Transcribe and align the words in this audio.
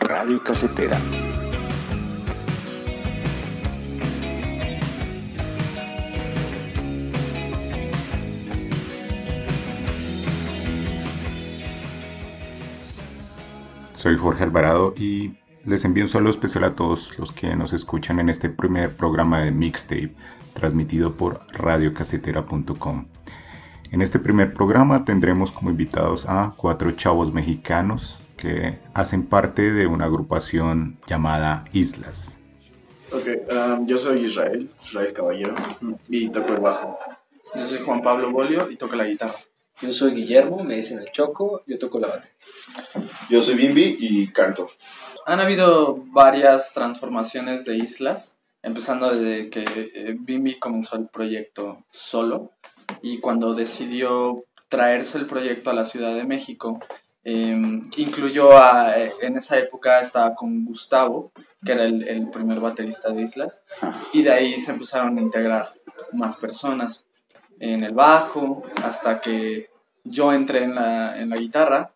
Radio 0.00 0.42
Casetera. 0.42 1.27
Soy 14.08 14.16
Jorge 14.16 14.42
Alvarado 14.42 14.94
y 14.96 15.34
les 15.66 15.84
envío 15.84 16.04
un 16.04 16.08
saludo 16.08 16.30
especial 16.30 16.64
a 16.64 16.74
todos 16.74 17.18
los 17.18 17.30
que 17.30 17.54
nos 17.54 17.74
escuchan 17.74 18.18
en 18.20 18.30
este 18.30 18.48
primer 18.48 18.96
programa 18.96 19.42
de 19.42 19.50
Mixtape 19.50 20.14
transmitido 20.54 21.12
por 21.12 21.40
radiocasetera.com. 21.52 23.06
En 23.92 24.00
este 24.00 24.18
primer 24.18 24.54
programa 24.54 25.04
tendremos 25.04 25.52
como 25.52 25.68
invitados 25.68 26.24
a 26.26 26.54
cuatro 26.56 26.92
chavos 26.92 27.34
mexicanos 27.34 28.18
que 28.38 28.78
hacen 28.94 29.26
parte 29.26 29.74
de 29.74 29.86
una 29.86 30.06
agrupación 30.06 30.96
llamada 31.06 31.66
Islas. 31.74 32.38
Ok, 33.12 33.28
um, 33.52 33.86
yo 33.86 33.98
soy 33.98 34.24
Israel, 34.24 34.70
Israel 34.84 35.12
Caballero, 35.12 35.54
y 36.08 36.30
toco 36.30 36.54
el 36.54 36.60
bajo. 36.60 36.98
Yo 37.54 37.60
soy 37.60 37.80
Juan 37.80 38.00
Pablo 38.00 38.30
Bolio 38.30 38.70
y 38.70 38.76
toco 38.76 38.96
la 38.96 39.04
guitarra. 39.04 39.34
Yo 39.80 39.92
soy 39.92 40.12
Guillermo, 40.12 40.64
me 40.64 40.74
dicen 40.74 40.98
el 40.98 41.12
Choco, 41.12 41.62
yo 41.66 41.78
toco 41.78 42.00
la 42.00 42.08
batería. 42.08 42.34
Yo 43.30 43.42
soy 43.42 43.54
Bimbi 43.54 43.96
y 44.00 44.32
canto. 44.32 44.68
Han 45.24 45.38
habido 45.38 46.02
varias 46.06 46.72
transformaciones 46.72 47.64
de 47.64 47.76
islas, 47.76 48.34
empezando 48.62 49.14
desde 49.14 49.50
que 49.50 49.64
eh, 49.94 50.16
Bimbi 50.18 50.58
comenzó 50.58 50.96
el 50.96 51.06
proyecto 51.06 51.84
solo 51.90 52.50
y 53.02 53.20
cuando 53.20 53.54
decidió 53.54 54.44
traerse 54.68 55.18
el 55.18 55.26
proyecto 55.26 55.70
a 55.70 55.74
la 55.74 55.84
Ciudad 55.84 56.14
de 56.14 56.24
México, 56.24 56.80
eh, 57.22 57.80
incluyó 57.96 58.56
a, 58.58 58.98
eh, 58.98 59.12
en 59.20 59.36
esa 59.36 59.58
época 59.58 60.00
estaba 60.00 60.34
con 60.34 60.64
Gustavo, 60.64 61.30
que 61.64 61.72
era 61.72 61.84
el, 61.84 62.08
el 62.08 62.30
primer 62.30 62.58
baterista 62.58 63.10
de 63.10 63.22
Islas, 63.22 63.62
y 64.12 64.22
de 64.22 64.32
ahí 64.32 64.58
se 64.58 64.72
empezaron 64.72 65.18
a 65.18 65.20
integrar 65.20 65.72
más 66.12 66.36
personas 66.36 67.04
en 67.60 67.84
el 67.84 67.92
bajo, 67.92 68.62
hasta 68.84 69.20
que 69.20 69.67
yo 70.10 70.32
entré 70.32 70.62
en 70.64 70.74
la, 70.74 71.18
en 71.20 71.30
la 71.30 71.36
guitarra, 71.36 71.92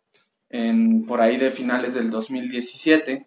en, 0.50 1.04
por 1.06 1.20
ahí 1.20 1.36
de 1.36 1.50
finales 1.50 1.94
del 1.94 2.10
2017. 2.10 3.26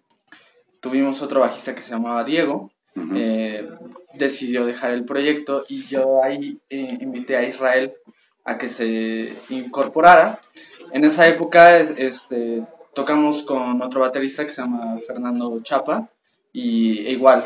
Tuvimos 0.79 1.21
otro 1.21 1.39
bajista 1.41 1.73
que 1.73 1.81
se 1.81 1.91
llamaba 1.91 2.23
Diego, 2.23 2.71
eh, 3.15 3.67
decidió 4.13 4.65
dejar 4.65 4.91
el 4.91 5.03
proyecto 5.03 5.65
y 5.67 5.83
yo 5.85 6.23
ahí 6.23 6.59
eh, 6.69 6.97
invité 7.01 7.35
a 7.35 7.47
Israel 7.47 7.93
a 8.45 8.57
que 8.57 8.67
se 8.67 9.33
incorporara. 9.49 10.39
En 10.91 11.03
esa 11.03 11.27
época 11.27 11.77
es- 11.77 11.93
este, 11.97 12.63
tocamos 12.93 13.43
con 13.43 13.81
otro 13.81 14.01
baterista 14.01 14.43
que 14.45 14.51
se 14.51 14.61
llama 14.61 14.97
Fernando 14.99 15.59
Chapa 15.61 16.07
y 16.53 16.99
e 17.07 17.11
igual 17.11 17.43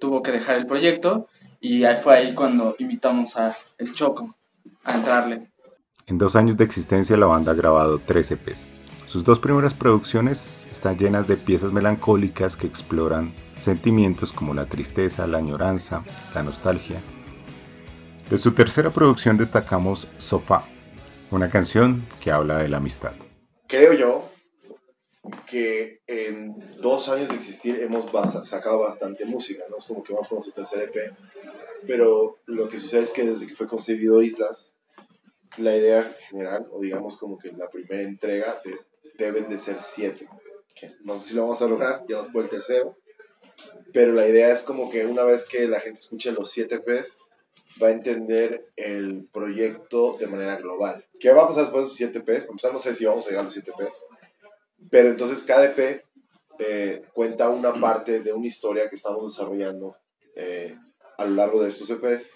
tuvo 0.00 0.22
que 0.22 0.32
dejar 0.32 0.56
el 0.56 0.66
proyecto 0.66 1.28
y 1.60 1.84
ahí 1.84 1.96
fue 1.96 2.16
ahí 2.16 2.34
cuando 2.34 2.74
invitamos 2.78 3.36
a 3.36 3.54
El 3.78 3.92
Choco 3.92 4.34
a 4.84 4.94
entrarle. 4.96 5.46
En 6.06 6.18
dos 6.18 6.36
años 6.36 6.58
de 6.58 6.64
existencia 6.64 7.16
la 7.16 7.24
banda 7.24 7.52
ha 7.52 7.54
grabado 7.54 7.98
tres 7.98 8.30
EPs. 8.30 8.66
Sus 9.06 9.24
dos 9.24 9.38
primeras 9.38 9.72
producciones 9.72 10.66
están 10.70 10.98
llenas 10.98 11.26
de 11.26 11.38
piezas 11.38 11.72
melancólicas 11.72 12.58
que 12.58 12.66
exploran 12.66 13.34
sentimientos 13.56 14.30
como 14.30 14.52
la 14.52 14.66
tristeza, 14.66 15.26
la 15.26 15.38
añoranza, 15.38 16.04
la 16.34 16.42
nostalgia. 16.42 17.00
De 18.28 18.36
su 18.36 18.52
tercera 18.52 18.90
producción 18.90 19.38
destacamos 19.38 20.06
Sofá, 20.18 20.64
una 21.30 21.48
canción 21.48 22.06
que 22.20 22.30
habla 22.30 22.58
de 22.58 22.68
la 22.68 22.76
amistad. 22.76 23.12
Creo 23.66 23.94
yo 23.94 24.28
que 25.46 26.00
en 26.06 26.54
dos 26.82 27.08
años 27.08 27.30
de 27.30 27.36
existir 27.36 27.80
hemos 27.80 28.10
sacado 28.46 28.80
bastante 28.80 29.24
música, 29.24 29.64
¿no? 29.70 29.78
Es 29.78 29.86
como 29.86 30.02
que 30.02 30.12
vamos 30.12 30.28
con 30.28 30.42
su 30.42 30.50
tercer 30.50 30.82
EP, 30.82 31.14
pero 31.86 32.36
lo 32.44 32.68
que 32.68 32.78
sucede 32.78 33.00
es 33.00 33.12
que 33.12 33.24
desde 33.24 33.46
que 33.46 33.54
fue 33.54 33.66
concebido 33.66 34.22
Islas, 34.22 34.73
la 35.58 35.76
idea 35.76 36.02
general, 36.28 36.66
o 36.70 36.80
digamos 36.80 37.16
como 37.16 37.38
que 37.38 37.52
la 37.52 37.68
primera 37.68 38.02
entrega, 38.02 38.60
de- 38.64 38.78
deben 39.18 39.48
de 39.48 39.58
ser 39.58 39.76
siete. 39.80 40.28
Que 40.74 40.92
no 41.04 41.18
sé 41.18 41.28
si 41.30 41.34
lo 41.34 41.42
vamos 41.42 41.62
a 41.62 41.66
lograr, 41.68 42.04
ya 42.08 42.16
vamos 42.16 42.32
por 42.32 42.44
el 42.44 42.50
tercero, 42.50 42.96
pero 43.92 44.12
la 44.12 44.26
idea 44.26 44.50
es 44.50 44.62
como 44.62 44.90
que 44.90 45.06
una 45.06 45.22
vez 45.22 45.46
que 45.48 45.68
la 45.68 45.80
gente 45.80 46.00
escuche 46.00 46.32
los 46.32 46.50
siete 46.50 46.76
EPs, 46.76 47.18
va 47.82 47.88
a 47.88 47.92
entender 47.92 48.66
el 48.76 49.26
proyecto 49.32 50.16
de 50.18 50.26
manera 50.26 50.56
global. 50.56 51.04
¿Qué 51.18 51.32
va 51.32 51.42
a 51.44 51.48
pasar 51.48 51.62
después 51.64 51.82
de 51.82 51.86
esos 51.86 51.96
7 51.96 52.20
Ps? 52.20 52.40
Para 52.40 52.50
empezar, 52.50 52.72
no 52.72 52.78
sé 52.78 52.92
si 52.92 53.04
vamos 53.06 53.24
a 53.26 53.30
llegar 53.30 53.40
a 53.42 53.44
los 53.44 53.52
7 53.54 53.72
Ps, 53.76 54.02
pero 54.90 55.08
entonces 55.08 55.42
cada 55.42 55.64
EP 55.64 56.04
eh, 56.58 57.02
cuenta 57.14 57.48
una 57.48 57.72
parte 57.80 58.20
de 58.20 58.32
una 58.32 58.46
historia 58.46 58.88
que 58.88 58.96
estamos 58.96 59.32
desarrollando 59.34 59.96
eh, 60.36 60.76
a 61.16 61.24
lo 61.24 61.34
largo 61.34 61.62
de 61.62 61.68
estos 61.70 61.88
EPs 61.90 62.30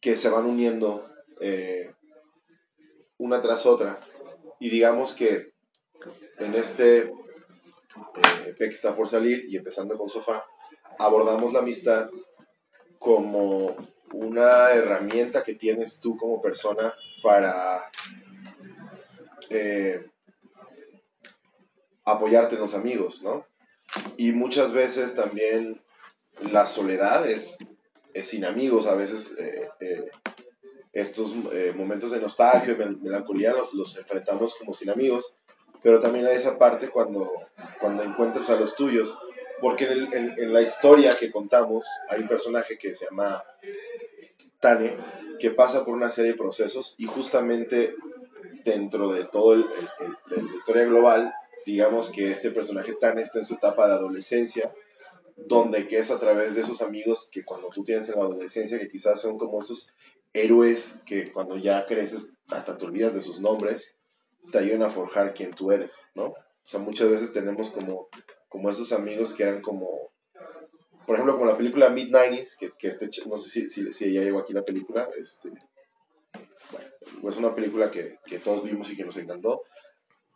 que 0.00 0.14
se 0.14 0.28
van 0.28 0.44
uniendo 0.44 1.08
eh, 1.40 1.92
una 3.20 3.40
tras 3.40 3.66
otra. 3.66 4.00
Y 4.58 4.70
digamos 4.70 5.14
que 5.14 5.52
en 6.38 6.54
este 6.54 7.02
eh, 7.02 8.54
que 8.58 8.64
está 8.64 8.96
por 8.96 9.08
salir 9.08 9.44
y 9.48 9.56
empezando 9.56 9.96
con 9.96 10.08
Sofá, 10.08 10.44
abordamos 10.98 11.52
la 11.52 11.60
amistad 11.60 12.10
como 12.98 13.76
una 14.12 14.70
herramienta 14.70 15.42
que 15.42 15.54
tienes 15.54 16.00
tú 16.00 16.16
como 16.16 16.42
persona 16.42 16.92
para 17.22 17.90
eh, 19.50 20.06
apoyarte 22.04 22.54
en 22.54 22.60
los 22.60 22.74
amigos, 22.74 23.22
¿no? 23.22 23.46
Y 24.16 24.32
muchas 24.32 24.72
veces 24.72 25.14
también 25.14 25.80
la 26.40 26.66
soledad 26.66 27.28
es, 27.28 27.58
es 28.14 28.28
sin 28.28 28.44
amigos, 28.44 28.86
a 28.86 28.94
veces 28.94 29.36
eh, 29.38 29.68
eh, 29.80 30.10
estos 30.92 31.34
eh, 31.52 31.72
momentos 31.76 32.10
de 32.10 32.20
nostalgia 32.20 32.74
mel- 32.74 32.98
melancolía 33.00 33.52
los, 33.52 33.72
los 33.74 33.96
enfrentamos 33.96 34.54
como 34.56 34.72
sin 34.72 34.90
amigos, 34.90 35.34
pero 35.82 36.00
también 36.00 36.26
hay 36.26 36.36
esa 36.36 36.58
parte 36.58 36.88
cuando, 36.90 37.30
cuando 37.80 38.02
encuentras 38.02 38.50
a 38.50 38.56
los 38.56 38.74
tuyos, 38.76 39.18
porque 39.60 39.84
en, 39.84 39.92
el- 39.92 40.14
en- 40.38 40.52
la 40.52 40.62
historia 40.62 41.16
que 41.18 41.30
contamos 41.30 41.86
hay 42.08 42.22
un 42.22 42.28
personaje 42.28 42.76
que 42.78 42.92
se 42.94 43.06
llama 43.06 43.44
Tane, 44.60 44.96
que 45.38 45.50
pasa 45.50 45.84
por 45.84 45.94
una 45.94 46.10
serie 46.10 46.32
de 46.32 46.38
procesos 46.38 46.94
y 46.98 47.06
justamente 47.06 47.94
dentro 48.64 49.08
de 49.12 49.24
todo 49.24 49.56
la 49.56 50.54
historia 50.54 50.84
global, 50.84 51.32
digamos 51.64 52.08
que 52.10 52.30
este 52.30 52.50
personaje 52.50 52.94
Tane 52.94 53.22
está 53.22 53.38
en 53.38 53.46
su 53.46 53.54
etapa 53.54 53.86
de 53.86 53.94
adolescencia, 53.94 54.72
donde 55.36 55.86
que 55.86 55.98
es 55.98 56.10
a 56.10 56.18
través 56.18 56.54
de 56.54 56.60
esos 56.60 56.82
amigos 56.82 57.28
que 57.32 57.44
cuando 57.44 57.68
tú 57.68 57.82
tienes 57.84 58.08
en 58.10 58.16
la 58.18 58.26
adolescencia, 58.26 58.78
que 58.78 58.90
quizás 58.90 59.20
son 59.20 59.38
como 59.38 59.60
esos 59.60 59.88
héroes 60.32 61.02
que 61.06 61.32
cuando 61.32 61.56
ya 61.56 61.86
creces 61.86 62.36
hasta 62.50 62.76
te 62.76 62.86
olvidas 62.86 63.14
de 63.14 63.20
sus 63.20 63.40
nombres, 63.40 63.96
te 64.50 64.58
ayudan 64.58 64.82
a 64.82 64.90
forjar 64.90 65.34
quién 65.34 65.50
tú 65.50 65.72
eres, 65.72 66.06
¿no? 66.14 66.26
O 66.26 66.36
sea, 66.64 66.80
muchas 66.80 67.10
veces 67.10 67.32
tenemos 67.32 67.70
como, 67.70 68.08
como 68.48 68.70
esos 68.70 68.92
amigos 68.92 69.34
que 69.34 69.42
eran 69.42 69.60
como, 69.60 70.12
por 71.06 71.16
ejemplo, 71.16 71.34
como 71.34 71.46
la 71.46 71.56
película 71.56 71.90
Mid-90s, 71.90 72.56
que, 72.58 72.72
que 72.78 72.88
este, 72.88 73.10
no 73.26 73.36
sé 73.36 73.50
si, 73.50 73.66
si, 73.66 73.92
si 73.92 74.12
ya 74.12 74.22
llegó 74.22 74.38
aquí 74.38 74.52
la 74.52 74.64
película, 74.64 75.08
este, 75.18 75.50
bueno, 76.70 77.28
es 77.28 77.36
una 77.36 77.54
película 77.54 77.90
que, 77.90 78.18
que 78.24 78.38
todos 78.38 78.62
vimos 78.62 78.90
y 78.90 78.96
que 78.96 79.04
nos 79.04 79.16
encantó, 79.16 79.62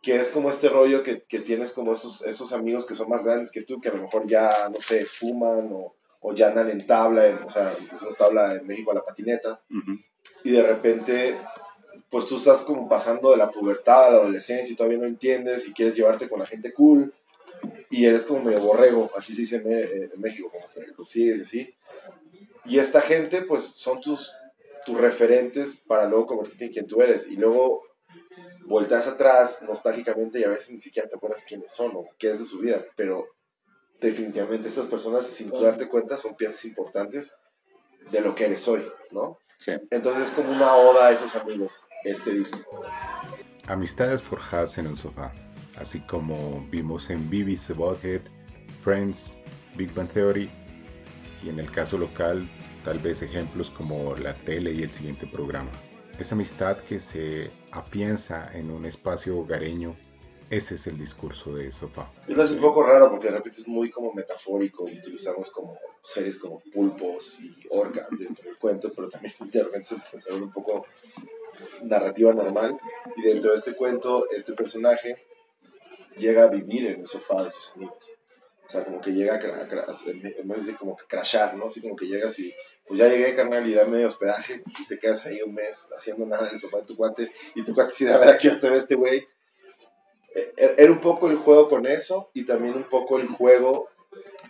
que 0.01 0.15
es 0.15 0.27
como 0.29 0.49
este 0.49 0.69
rollo 0.69 1.03
que, 1.03 1.23
que 1.23 1.39
tienes 1.39 1.71
como 1.71 1.93
esos, 1.93 2.21
esos 2.23 2.51
amigos 2.53 2.85
que 2.85 2.93
son 2.93 3.09
más 3.09 3.23
grandes 3.23 3.51
que 3.51 3.63
tú, 3.63 3.79
que 3.79 3.89
a 3.89 3.93
lo 3.93 4.03
mejor 4.03 4.27
ya, 4.27 4.69
no 4.69 4.79
sé, 4.79 5.05
fuman 5.05 5.69
o, 5.71 5.95
o 6.27 6.33
ya 6.33 6.47
andan 6.47 6.71
en 6.71 6.87
tabla, 6.87 7.43
o 7.45 7.51
sea, 7.51 7.77
decimos 7.91 8.17
tabla 8.17 8.55
en 8.55 8.65
México 8.65 8.89
a 8.89 8.95
la 8.95 9.03
patineta, 9.03 9.61
y 10.43 10.49
de 10.49 10.63
repente, 10.63 11.39
pues 12.09 12.25
tú 12.25 12.37
estás 12.37 12.63
como 12.63 12.89
pasando 12.89 13.29
de 13.29 13.37
la 13.37 13.51
pubertad 13.51 14.07
a 14.07 14.09
la 14.09 14.17
adolescencia 14.17 14.73
y 14.73 14.75
todavía 14.75 14.97
no 14.97 15.05
entiendes 15.05 15.67
y 15.67 15.73
quieres 15.73 15.95
llevarte 15.95 16.27
con 16.27 16.39
la 16.39 16.47
gente 16.47 16.73
cool, 16.73 17.13
y 17.91 18.07
eres 18.07 18.25
como 18.25 18.41
medio 18.41 18.59
borrego, 18.61 19.11
así 19.15 19.35
se 19.35 19.41
dice 19.41 19.55
en, 19.57 19.71
eh, 19.71 20.09
en 20.11 20.19
México, 20.19 20.51
como 20.51 20.67
que 20.73 20.91
lo 20.97 21.03
sigues 21.03 21.37
y 21.37 21.41
así. 21.41 21.75
Y 22.65 22.79
esta 22.79 23.01
gente, 23.01 23.43
pues 23.43 23.61
son 23.61 24.01
tus, 24.01 24.33
tus 24.83 24.99
referentes 24.99 25.83
para 25.87 26.07
luego 26.07 26.25
convertirte 26.25 26.65
en 26.65 26.73
quien 26.73 26.87
tú 26.87 27.03
eres, 27.03 27.27
y 27.27 27.35
luego 27.35 27.83
volteas 28.65 29.05
atrás 29.05 29.61
nostálgicamente 29.61 30.39
y 30.39 30.43
a 30.43 30.49
veces 30.49 30.71
ni 30.71 30.79
siquiera 30.79 31.07
te 31.07 31.17
acuerdas 31.17 31.45
quiénes 31.47 31.71
son 31.71 31.91
o 31.95 32.09
qué 32.17 32.31
es 32.31 32.39
de 32.39 32.45
su 32.45 32.57
vida, 32.57 32.83
pero 32.95 33.27
definitivamente 33.99 34.67
estas 34.67 34.87
personas, 34.87 35.25
sin 35.25 35.51
tú 35.51 35.61
darte 35.61 35.87
cuenta, 35.87 36.17
son 36.17 36.35
piezas 36.35 36.65
importantes 36.65 37.33
de 38.11 38.21
lo 38.21 38.35
que 38.35 38.45
eres 38.45 38.67
hoy, 38.67 38.83
¿no? 39.11 39.39
Sí. 39.57 39.71
Entonces 39.89 40.23
es 40.23 40.31
como 40.31 40.51
una 40.51 40.75
oda 40.75 41.07
a 41.07 41.11
esos 41.11 41.35
amigos, 41.35 41.87
este 42.03 42.31
disco. 42.31 42.59
Amistades 43.67 44.21
forjadas 44.21 44.77
en 44.77 44.87
un 44.87 44.97
sofá. 44.97 45.33
así 45.77 45.99
como 46.01 46.65
vimos 46.69 47.09
en 47.09 47.29
Beavis 47.29 47.67
the 47.67 47.73
Butthead, 47.73 48.21
Friends, 48.83 49.37
Big 49.75 49.93
Bang 49.93 50.09
Theory 50.09 50.49
y 51.43 51.49
en 51.49 51.59
el 51.59 51.69
caso 51.71 51.97
local 51.97 52.47
tal 52.85 52.99
vez 52.99 53.21
ejemplos 53.21 53.71
como 53.71 54.15
la 54.15 54.35
tele 54.45 54.71
y 54.71 54.83
el 54.83 54.91
siguiente 54.91 55.27
programa. 55.27 55.71
Esa 56.19 56.35
amistad 56.35 56.77
que 56.77 56.99
se 56.99 57.51
apiensa 57.71 58.49
en 58.53 58.71
un 58.71 58.85
espacio 58.85 59.37
hogareño, 59.37 59.97
ese 60.49 60.75
es 60.75 60.87
el 60.87 60.97
discurso 60.97 61.53
de 61.53 61.71
Sofá. 61.71 62.11
Es 62.27 62.51
un 62.51 62.61
poco 62.61 62.83
raro 62.83 63.09
porque 63.09 63.27
de 63.27 63.33
repente 63.33 63.59
es 63.61 63.67
muy 63.67 63.89
como 63.89 64.13
metafórico 64.13 64.87
y 64.89 64.99
utilizamos 64.99 65.49
como 65.49 65.77
seres 66.01 66.37
como 66.37 66.61
pulpos 66.73 67.39
y 67.39 67.53
orcas 67.69 68.09
dentro 68.17 68.45
del 68.45 68.57
cuento, 68.57 68.91
pero 68.95 69.09
también 69.09 69.33
de 69.39 69.63
repente 69.63 69.87
se 69.87 70.29
vuelve 70.29 70.45
un 70.45 70.53
poco 70.53 70.85
narrativa 71.83 72.33
normal 72.33 72.77
y 73.15 73.21
dentro 73.21 73.51
de 73.51 73.57
este 73.57 73.75
cuento 73.75 74.27
este 74.31 74.53
personaje 74.53 75.17
llega 76.17 76.43
a 76.43 76.47
vivir 76.47 76.87
en 76.87 77.01
el 77.01 77.07
sofá 77.07 77.43
de 77.43 77.49
sus 77.49 77.73
amigos. 77.75 78.13
O 78.67 78.69
sea, 78.69 78.83
como 78.83 78.99
que 78.99 79.11
llega 79.11 79.35
a, 79.35 79.95
en 80.05 80.47
vez 80.47 80.65
de 80.65 80.75
como 80.75 80.95
que 80.95 81.05
crashar, 81.05 81.55
¿no? 81.55 81.67
Así 81.67 81.81
como 81.81 81.95
que 81.95 82.07
llegas 82.07 82.39
y, 82.39 82.53
pues 82.87 82.99
ya 82.99 83.07
llegué, 83.07 83.35
carnal, 83.35 83.67
y 83.69 83.73
dame 83.73 84.03
hospedaje, 84.05 84.63
y 84.65 84.87
te 84.87 84.97
quedas 84.97 85.25
ahí 85.27 85.39
un 85.43 85.53
mes 85.53 85.89
haciendo 85.95 86.25
nada 86.25 86.47
en 86.47 86.55
el 86.55 86.59
sofá 86.59 86.77
de 86.77 86.85
tu 86.85 86.95
cuate, 86.95 87.31
y 87.53 87.63
tu 87.63 87.75
cuate 87.75 87.91
dice, 87.91 88.11
a 88.11 88.17
ver, 88.17 88.29
aquí 88.29 88.49
se 88.49 88.69
ve 88.69 88.77
este 88.77 88.95
güey. 88.95 89.27
E, 90.35 90.53
e, 90.57 90.75
era 90.77 90.91
un 90.91 90.99
poco 90.99 91.29
el 91.29 91.37
juego 91.37 91.69
con 91.69 91.87
eso, 91.87 92.29
y 92.33 92.45
también 92.45 92.75
un 92.75 92.83
poco 92.83 93.17
el 93.17 93.27
juego 93.27 93.87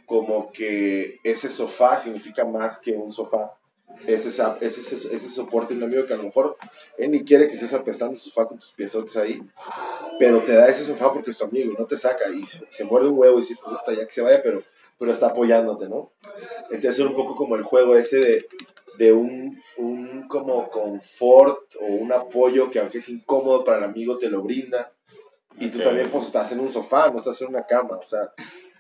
como 0.06 0.52
que 0.52 1.20
ese 1.24 1.50
sofá 1.50 1.98
significa 1.98 2.44
más 2.46 2.80
que 2.80 2.92
un 2.92 3.12
sofá. 3.12 3.58
Es 4.08 4.26
ese, 4.26 4.44
ese, 4.62 5.30
soporte 5.30 5.76
que 5.78 6.14
a 6.14 6.18
lo 6.18 6.24
mejor 6.24 6.58
él 6.98 7.12
ni 7.12 7.24
quiere 7.24 7.48
que 7.48 7.54
estés 7.54 7.74
apestando 7.74 8.16
su 8.16 8.30
sofá 8.30 8.46
con 8.46 8.60
tus 8.60 8.72
piezotes 8.72 9.16
ahí, 9.16 9.42
pero 10.20 10.42
te 10.42 10.54
da 10.54 10.68
ese 10.68 10.84
sofá 10.84 11.14
porque 11.14 11.32
es 11.32 11.38
tu 11.38 11.46
amigo 11.46 11.74
no 11.78 11.86
te 11.86 11.98
saca 11.98 12.30
y 12.30 12.44
se, 12.44 12.84
muerde 12.84 13.08
un 13.08 13.18
huevo 13.18 13.38
y 13.38 13.42
dice, 13.42 13.56
puta, 13.56 13.94
ya 13.94 14.06
que 14.06 14.12
se 14.12 14.22
vaya, 14.22 14.42
pero, 14.44 14.64
pero 15.00 15.12
está 15.12 15.28
apoyándote, 15.28 15.88
¿no? 15.88 16.12
Entonces 16.72 17.00
es 17.00 17.06
un 17.06 17.16
poco 17.16 17.36
como 17.36 17.56
el 17.56 17.64
juego 17.64 17.96
ese 17.96 18.20
de, 18.20 18.48
de 18.98 19.14
un, 19.14 19.60
un 19.78 20.28
como 20.28 20.70
confort 20.70 21.76
o 21.80 21.86
un 21.86 22.12
apoyo 22.12 22.70
que 22.70 22.80
aunque 22.80 22.98
es 22.98 23.10
incómodo 23.10 23.64
para 23.64 23.78
el 23.80 23.84
amigo 23.86 24.18
te 24.18 24.30
lo 24.30 24.42
brinda 24.42 24.95
y 25.60 25.70
tú 25.70 25.80
también 25.80 26.10
pues 26.10 26.26
estás 26.26 26.52
en 26.52 26.60
un 26.60 26.70
sofá, 26.70 27.10
no 27.10 27.18
estás 27.18 27.42
en 27.42 27.50
una 27.50 27.66
cama, 27.66 27.98
o 27.98 28.06
sea, 28.06 28.34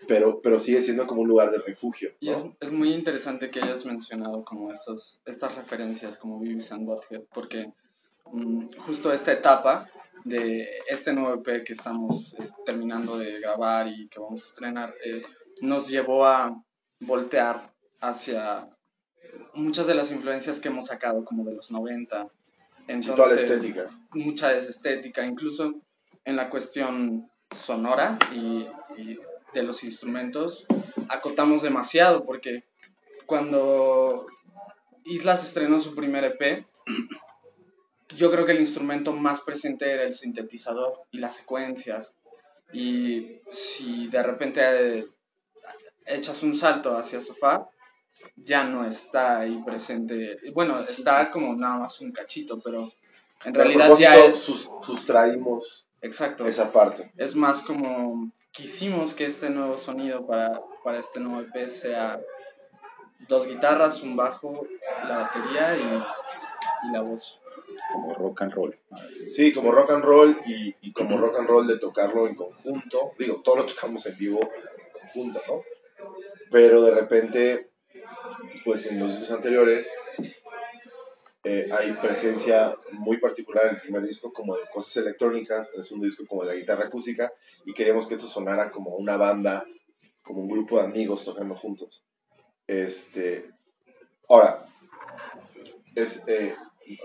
pero, 0.08 0.42
pero 0.42 0.60
sigue 0.60 0.82
siendo 0.82 1.08
como 1.08 1.22
un 1.22 1.28
lugar 1.28 1.52
de 1.52 1.60
refugio. 1.60 2.12
Y 2.20 2.30
es, 2.30 2.44
es, 2.60 2.72
muy 2.72 2.94
interesante 2.94 3.50
que 3.50 3.62
hayas 3.62 3.86
mencionado 3.86 4.44
como 4.44 4.72
estos, 4.72 5.20
estas 5.26 5.56
referencias 5.56 6.18
como 6.18 6.40
Beavis 6.40 6.72
and 6.72 6.86
Butthead, 6.86 7.24
porque 7.34 7.72
mm, 8.32 8.78
justo 8.86 9.12
esta 9.12 9.32
etapa 9.32 9.88
de 10.24 10.68
este 10.88 11.14
nuevo 11.14 11.36
EP 11.36 11.64
que 11.64 11.74
estamos 11.74 12.36
terminando 12.66 13.18
de 13.18 13.40
grabar 13.40 13.88
y 13.88 14.08
que 14.08 14.20
vamos 14.20 14.44
a 14.44 14.46
estrenar, 14.46 14.94
eh, 15.06 15.24
nos 15.62 15.88
llevó 15.88 16.26
a 16.26 16.62
voltear 17.00 17.74
hacia 18.02 18.70
muchas 19.54 19.88
de 19.88 19.96
las 19.96 20.12
influencias 20.12 20.60
que 20.60 20.70
hemos 20.70 20.88
sacado 20.88 21.24
como 21.24 21.44
de 21.46 21.54
los 21.54 21.72
90. 21.72 22.28
Entonces, 22.88 23.16
toda 23.16 23.36
la 23.36 23.42
estética. 23.42 23.90
Mucha 24.12 24.54
es 24.56 24.70
estética, 24.70 25.26
incluso 25.26 25.76
en 26.26 26.36
la 26.36 26.50
cuestión 26.50 27.30
sonora 27.52 28.18
y, 28.34 28.68
y 28.98 29.20
de 29.54 29.64
los 29.64 29.84
instrumentos 29.84 30.66
acotamos 31.10 31.62
demasiado 31.62 32.26
porque 32.26 32.64
cuando 33.26 34.28
Islas 35.06 35.44
estrenó 35.44 35.80
su 35.80 35.96
primer 35.96 36.24
EP, 36.24 36.64
yo 38.16 38.32
creo 38.32 38.46
que 38.46 38.52
el 38.52 38.60
instrumento 38.60 39.14
más 39.14 39.42
presente 39.42 39.92
era 39.92 40.04
el 40.04 40.14
sintetizador 40.14 41.02
y 41.12 41.20
las 41.20 41.36
secuencias. 41.36 42.16
Y 42.74 43.40
si 43.52 44.08
de 44.08 44.24
repente 44.24 45.08
echas 46.06 46.44
un 46.44 46.54
salto 46.54 46.98
hacia 46.98 47.22
sofá, 47.22 47.68
ya 48.36 48.64
no 48.64 48.86
está 48.86 49.40
ahí 49.40 49.62
presente. 49.66 50.38
Bueno, 50.54 50.80
está 50.80 51.30
como 51.32 51.56
nada 51.56 51.78
más 51.78 52.00
un 52.02 52.12
cachito, 52.12 52.60
pero 52.60 52.92
en 53.44 53.54
realidad 53.54 53.92
ya 53.98 54.16
es... 54.18 54.70
Sustraímos 54.84 55.85
Exacto. 56.06 56.46
Esa 56.46 56.72
parte. 56.72 57.12
Es 57.18 57.36
más 57.36 57.64
como 57.64 58.32
quisimos 58.52 59.16
que 59.16 59.26
este 59.26 59.50
nuevo 59.50 59.76
sonido 59.76 60.28
para, 60.28 60.62
para 60.84 61.00
este 61.00 61.20
nuevo 61.20 61.42
EP 61.42 61.68
sea 61.68 62.22
dos 63.28 63.48
guitarras, 63.48 64.04
un 64.04 64.16
bajo, 64.16 64.68
la 65.08 65.18
batería 65.18 65.76
y, 65.76 66.88
y, 66.88 66.92
la 66.92 67.02
voz. 67.02 67.42
Como 67.92 68.14
rock 68.14 68.44
and 68.44 68.54
roll. 68.54 68.80
Sí, 69.32 69.52
como 69.52 69.72
rock 69.72 69.92
and 69.92 70.04
roll 70.04 70.40
y, 70.46 70.76
y, 70.82 70.94
como 70.94 71.18
rock 71.18 71.40
and 71.40 71.50
roll 71.50 71.66
de 71.66 71.80
tocarlo 71.80 72.28
en 72.28 72.36
conjunto. 72.36 73.14
Digo, 73.18 73.42
todo 73.44 73.56
lo 73.58 73.66
tocamos 73.66 74.06
en 74.06 74.16
vivo 74.16 74.40
en 74.42 75.02
conjunto, 75.02 75.42
¿no? 75.48 75.64
Pero 76.52 76.84
de 76.84 76.92
repente, 76.92 77.72
pues 78.64 78.86
en 78.86 79.00
los 79.00 79.16
años 79.16 79.32
anteriores 79.32 79.92
eh, 81.48 81.70
hay 81.72 81.94
presencia 81.94 82.76
muy 82.94 83.18
particular 83.18 83.68
en 83.68 83.76
el 83.76 83.82
primer 83.82 84.02
disco 84.02 84.34
como 84.34 84.56
de 84.56 84.64
cosas 84.74 84.98
electrónicas, 84.98 85.72
en 85.74 85.80
el 85.82 85.86
segundo 85.86 86.06
disco 86.06 86.26
como 86.28 86.42
de 86.42 86.48
la 86.48 86.56
guitarra 86.56 86.86
acústica 86.86 87.32
y 87.66 87.74
queríamos 87.74 88.08
que 88.08 88.16
esto 88.16 88.26
sonara 88.26 88.72
como 88.72 88.96
una 88.96 89.16
banda, 89.16 89.64
como 90.24 90.42
un 90.42 90.50
grupo 90.50 90.80
de 90.80 90.86
amigos 90.86 91.24
tocando 91.24 91.54
juntos. 91.54 92.04
Este, 92.66 93.48
ahora, 94.28 94.66
es, 95.94 96.28
eh, 96.28 96.56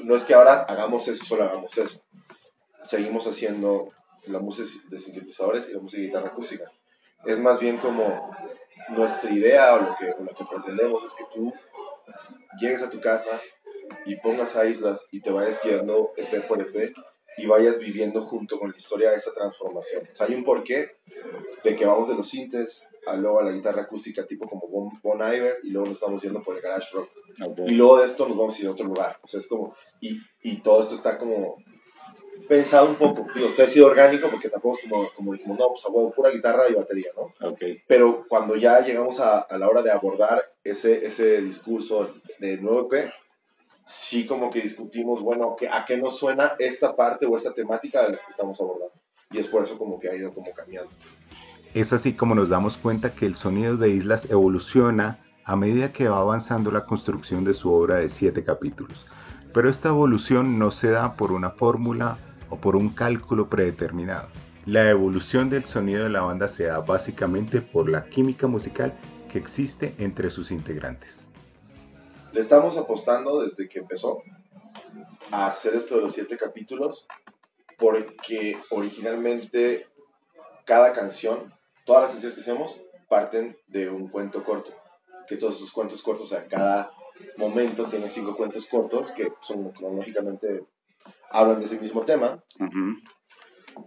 no 0.05 0.17
es 0.17 0.25
que 0.25 0.33
ahora 0.33 0.63
hagamos 0.63 1.07
eso, 1.09 1.23
solo 1.23 1.45
hagamos 1.45 1.77
eso. 1.77 2.03
Seguimos 2.83 3.27
haciendo 3.27 3.91
la 4.27 4.39
música 4.39 4.71
de 4.89 4.99
sintetizadores 4.99 5.69
y 5.69 5.75
la 5.75 5.81
música 5.81 6.01
de 6.01 6.09
guitarra 6.09 6.29
acústica. 6.29 6.65
Es 7.27 7.39
más 7.39 7.61
bien 7.61 7.77
como 7.77 8.35
nuestra 8.89 9.31
idea 9.31 9.75
o 9.75 9.83
lo 9.83 9.95
que, 9.97 10.11
o 10.13 10.23
lo 10.23 10.35
que 10.35 10.47
pretendemos 10.47 11.05
es 11.05 11.13
que 11.13 11.25
tú 11.35 11.53
llegues 12.59 12.83
a 12.83 12.89
tu 12.89 13.01
casa, 13.01 13.39
y 14.05 14.17
pongas 14.17 14.57
a 14.57 14.67
islas 14.67 15.09
y 15.13 15.21
te 15.21 15.31
vayas 15.31 15.61
guiando 15.63 16.13
EP 16.17 16.47
por 16.47 16.61
EP 16.61 16.95
y 17.37 17.47
vayas 17.47 17.79
viviendo 17.79 18.23
junto 18.23 18.59
con 18.59 18.71
la 18.71 18.77
historia 18.77 19.11
de 19.11 19.17
esa 19.17 19.33
transformación. 19.33 20.09
O 20.11 20.15
sea, 20.15 20.27
hay 20.27 20.35
un 20.35 20.45
porqué 20.45 20.97
de 21.65 21.77
que 21.77 21.87
vamos 21.87 22.09
de 22.09 22.15
los 22.15 22.29
sintes 22.29 22.87
a 23.07 23.17
luego 23.17 23.41
a 23.41 23.45
la 23.45 23.53
guitarra 23.53 23.83
acústica 23.83 24.27
tipo 24.27 24.47
como 24.47 24.69
Bon, 24.69 25.01
bon 25.03 25.19
Iver 25.21 25.59
y 25.63 25.71
luego 25.71 25.89
nos 25.89 25.97
estamos 25.97 26.23
yendo 26.23 26.43
por 26.43 26.57
el 26.57 26.63
garage 26.63 26.89
rock. 26.93 27.11
Y 27.67 27.75
luego 27.75 27.99
de 27.99 28.07
esto 28.07 28.29
nos 28.29 28.37
vamos 28.37 28.57
a 28.57 28.63
ir 28.63 28.69
a 28.69 28.73
otro 28.73 28.87
lugar. 28.87 29.19
O 29.23 29.29
sea, 29.29 29.41
es 29.41 29.47
como, 29.47 29.75
y, 30.01 30.19
y 30.43 30.61
todo 30.61 30.83
esto 30.83 30.95
está 30.95 31.19
como 31.19 31.57
pensado 32.49 32.89
un 32.89 32.97
poco, 32.97 33.27
digo, 33.33 33.51
o 33.51 33.55
sea, 33.55 33.67
ha 33.67 33.69
sido 33.69 33.87
orgánico 33.87 34.29
porque 34.29 34.49
tampoco 34.49 34.77
es 34.77 34.89
como, 34.89 35.09
como 35.15 35.33
dijimos, 35.33 35.57
no, 35.57 35.69
pues 35.69 35.85
a 35.85 35.89
huevo, 35.89 36.11
pura 36.11 36.31
guitarra 36.31 36.69
y 36.69 36.75
batería, 36.75 37.11
¿no? 37.17 37.51
Okay. 37.53 37.81
Pero 37.87 38.27
cuando 38.29 38.57
ya 38.57 38.81
llegamos 38.81 39.21
a, 39.21 39.39
a, 39.39 39.57
la 39.57 39.69
hora 39.69 39.83
de 39.83 39.93
abordar 39.93 40.43
ese, 40.65 41.07
ese 41.07 41.41
discurso 41.43 42.13
de 42.41 42.57
nuevo 42.57 42.93
EP, 42.93 43.13
sí 43.91 44.25
como 44.25 44.51
que 44.51 44.61
discutimos, 44.61 45.21
bueno, 45.21 45.57
¿a 45.73 45.85
qué 45.85 45.99
nos 45.99 46.17
suena 46.17 46.53
esta 46.61 46.95
parte 46.95 47.27
o 47.27 47.37
esta 47.37 47.53
temática 47.53 48.03
de 48.03 48.11
las 48.11 48.21
que 48.21 48.31
estamos 48.31 48.61
abordando? 48.61 48.95
Y 49.33 49.39
es 49.39 49.49
por 49.49 49.65
eso 49.65 49.77
como 49.79 49.99
que 49.99 50.09
ha 50.09 50.15
ido 50.15 50.33
como 50.33 50.53
cambiando. 50.53 50.91
Es 51.75 51.93
así 51.93 52.15
como 52.15 52.37
nos 52.37 52.49
damos 52.49 52.77
cuenta 52.77 53.15
que 53.15 53.27
el 53.27 53.35
sonido 53.35 53.77
de 53.77 53.91
Islas 53.91 54.31
evoluciona 54.31 55.19
a 55.45 55.57
medida 55.57 55.93
que 55.93 56.09
va 56.09 56.19
avanzando 56.19 56.71
la 56.71 56.87
construcción 56.87 57.45
de 57.45 57.55
su 57.55 57.73
obra 57.73 57.97
de 57.97 58.09
siete 58.09 58.45
capítulos. 58.45 59.07
Pero 59.53 59.69
esta 59.69 59.89
evolución 59.89 60.59
no 60.59 60.71
se 60.71 60.91
da 60.91 61.15
por 61.15 61.33
una 61.33 61.51
fórmula 61.51 62.19
o 62.49 62.57
por 62.57 62.77
un 62.77 62.91
cálculo 62.91 63.49
predeterminado. 63.49 64.29
La 64.67 64.89
evolución 64.89 65.51
del 65.51 65.65
sonido 65.65 66.05
de 66.05 66.11
la 66.11 66.21
banda 66.21 66.49
se 66.49 66.65
da 66.67 66.79
básicamente 66.79 67.61
por 67.61 67.89
la 67.89 68.05
química 68.05 68.47
musical 68.47 68.95
que 69.31 69.39
existe 69.39 69.95
entre 69.99 70.31
sus 70.31 70.53
integrantes. 70.53 71.30
Le 72.33 72.41
estamos 72.41 72.77
apostando 72.77 73.43
desde 73.43 73.69
que 73.69 73.81
empezó 73.81 74.23
a 75.33 75.47
hacer 75.47 75.75
esto 75.75 75.97
de 75.97 76.03
los 76.03 76.13
siete 76.13 76.37
capítulos 76.37 77.09
porque 77.77 78.57
originalmente 78.71 79.89
cada 80.65 80.93
canción, 80.93 81.53
todas 81.85 82.03
las 82.03 82.13
canciones 82.13 82.35
que 82.35 82.43
hacemos 82.43 82.81
parten 83.09 83.59
de 83.67 83.91
un 83.91 84.09
cuento 84.09 84.45
corto, 84.45 84.73
que 85.27 85.37
todos 85.37 85.59
sus 85.59 85.73
cuentos 85.73 86.03
cortos, 86.03 86.27
o 86.31 86.35
sea, 86.37 86.47
cada 86.47 86.93
momento 87.37 87.87
tiene 87.87 88.09
cinco 88.09 88.37
cuentos 88.37 88.67
cortos 88.67 89.11
que 89.11 89.33
son 89.41 89.73
cronológicamente 89.73 90.65
hablan 91.31 91.59
de 91.59 91.67
ese 91.67 91.81
mismo 91.81 92.03
tema. 92.03 92.45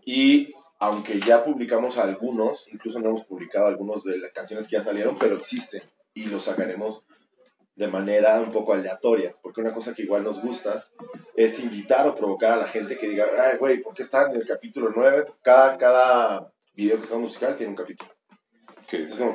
Y 0.05 0.53
aunque 0.79 1.21
ya 1.21 1.43
publicamos 1.45 1.97
algunos, 1.97 2.67
incluso 2.73 3.00
no 3.00 3.09
hemos 3.09 3.25
publicado 3.25 3.67
algunos 3.67 4.03
de 4.03 4.17
las 4.17 4.31
canciones 4.31 4.67
que 4.67 4.75
ya 4.75 4.81
salieron, 4.81 5.17
pero 5.17 5.35
existen 5.35 5.81
y 6.13 6.25
los 6.25 6.43
sacaremos 6.43 7.05
de 7.75 7.88
manera 7.88 8.39
un 8.39 8.51
poco 8.51 8.74
aleatoria, 8.74 9.36
porque 9.42 9.62
una 9.62 9.74
cosa 9.74 9.94
que 9.94 10.03
igual 10.03 10.24
nos 10.24 10.42
gusta 10.42 10.86
es 11.36 11.60
invitar 11.60 12.08
o 12.08 12.15
provocar 12.15 12.51
a 12.51 12.58
la 12.58 12.68
gente 12.68 12.96
que 12.98 13.08
diga, 13.08 13.25
ay, 13.39 13.58
güey, 13.58 13.82
¿por 13.82 13.94
qué 13.94 14.03
están 14.03 14.32
en 14.32 14.38
el 14.38 14.46
capítulo 14.46 14.92
9? 14.96 15.25
Cada, 15.42 15.77
cada 15.77 16.51
video 16.74 16.98
que 16.98 17.03
sea 17.03 17.18
musical 17.18 17.56
tiene 17.56 17.72
un 17.72 17.77
capítulo. 17.77 18.12
Sí, 18.88 18.98
es 18.98 19.18
como 19.18 19.34